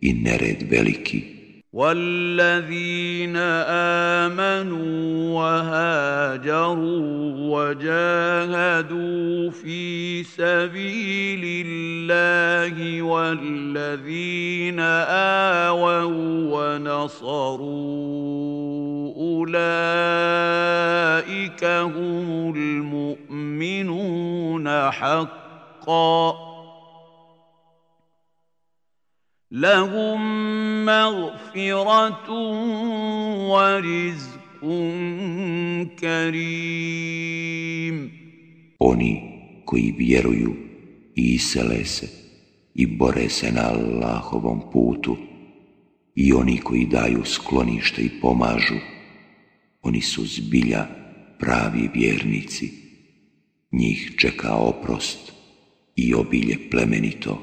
i 0.00 0.12
nered 0.12 0.62
veliki. 0.70 1.35
والذين 1.77 3.37
امنوا 4.25 5.37
وهاجروا 5.37 6.81
وجاهدوا 7.53 9.49
في 9.51 10.23
سبيل 10.23 11.65
الله 11.67 13.01
والذين 13.01 14.79
اووا 14.79 16.03
ونصروا 16.77 17.67
اولئك 19.17 19.53
هم 21.63 22.55
المؤمنون 22.55 24.11
حقا 24.91 26.46
لهم 29.52 30.20
مغفرة 30.84 32.30
ورزق 33.48 34.60
كريم 36.00 37.42
Oni 38.78 39.22
koji 39.64 39.94
vjeruju 39.98 40.54
i 41.14 41.34
isele 41.34 41.84
se 41.84 42.08
i 42.74 42.86
bore 42.86 43.28
se 43.28 43.52
na 43.52 43.60
Allahovom 43.60 44.60
putu 44.72 45.16
i 46.14 46.32
oni 46.32 46.58
koji 46.58 46.86
daju 46.86 47.24
sklonište 47.24 48.02
i 48.02 48.20
pomažu, 48.20 48.78
oni 49.82 50.00
su 50.00 50.24
zbilja 50.26 50.86
pravi 51.38 51.90
vjernici. 51.94 52.70
Njih 53.72 54.14
čeka 54.18 54.54
oprost 54.54 55.32
i 55.96 56.14
obilje 56.14 56.70
plemenito. 56.70 57.42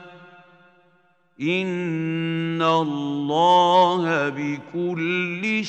Inna 1.41 2.69
Allaha 2.69 4.29
bi 4.29 4.59
kulli 4.71 5.65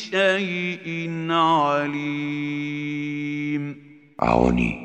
alim. 1.31 2.85
A 4.19 4.37
oni 4.37 4.79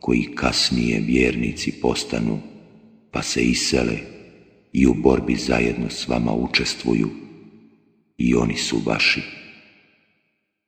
koji 0.00 0.34
kasnije 0.34 1.00
vjernici 1.00 1.80
postanu, 1.80 2.38
pa 3.10 3.22
se 3.22 3.42
isele 3.42 3.98
i 4.72 4.86
u 4.86 4.94
borbi 4.94 5.34
zajedno 5.34 5.90
s 5.90 6.08
vama 6.08 6.32
učestvuju, 6.32 7.10
i 8.18 8.34
oni 8.34 8.56
su 8.56 8.76
vaši. 8.86 9.22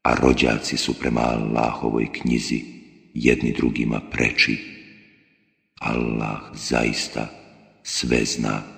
A 0.02 0.14
rođaci 0.14 0.76
su 0.76 0.94
prema 0.94 1.20
Allahovoj 1.20 2.12
knjizi 2.12 2.64
jedni 3.14 3.52
drugima 3.52 4.00
preči. 4.10 4.58
Allah 5.80 6.40
zaista 6.54 7.30
sve 7.82 8.24
zna. 8.24 8.77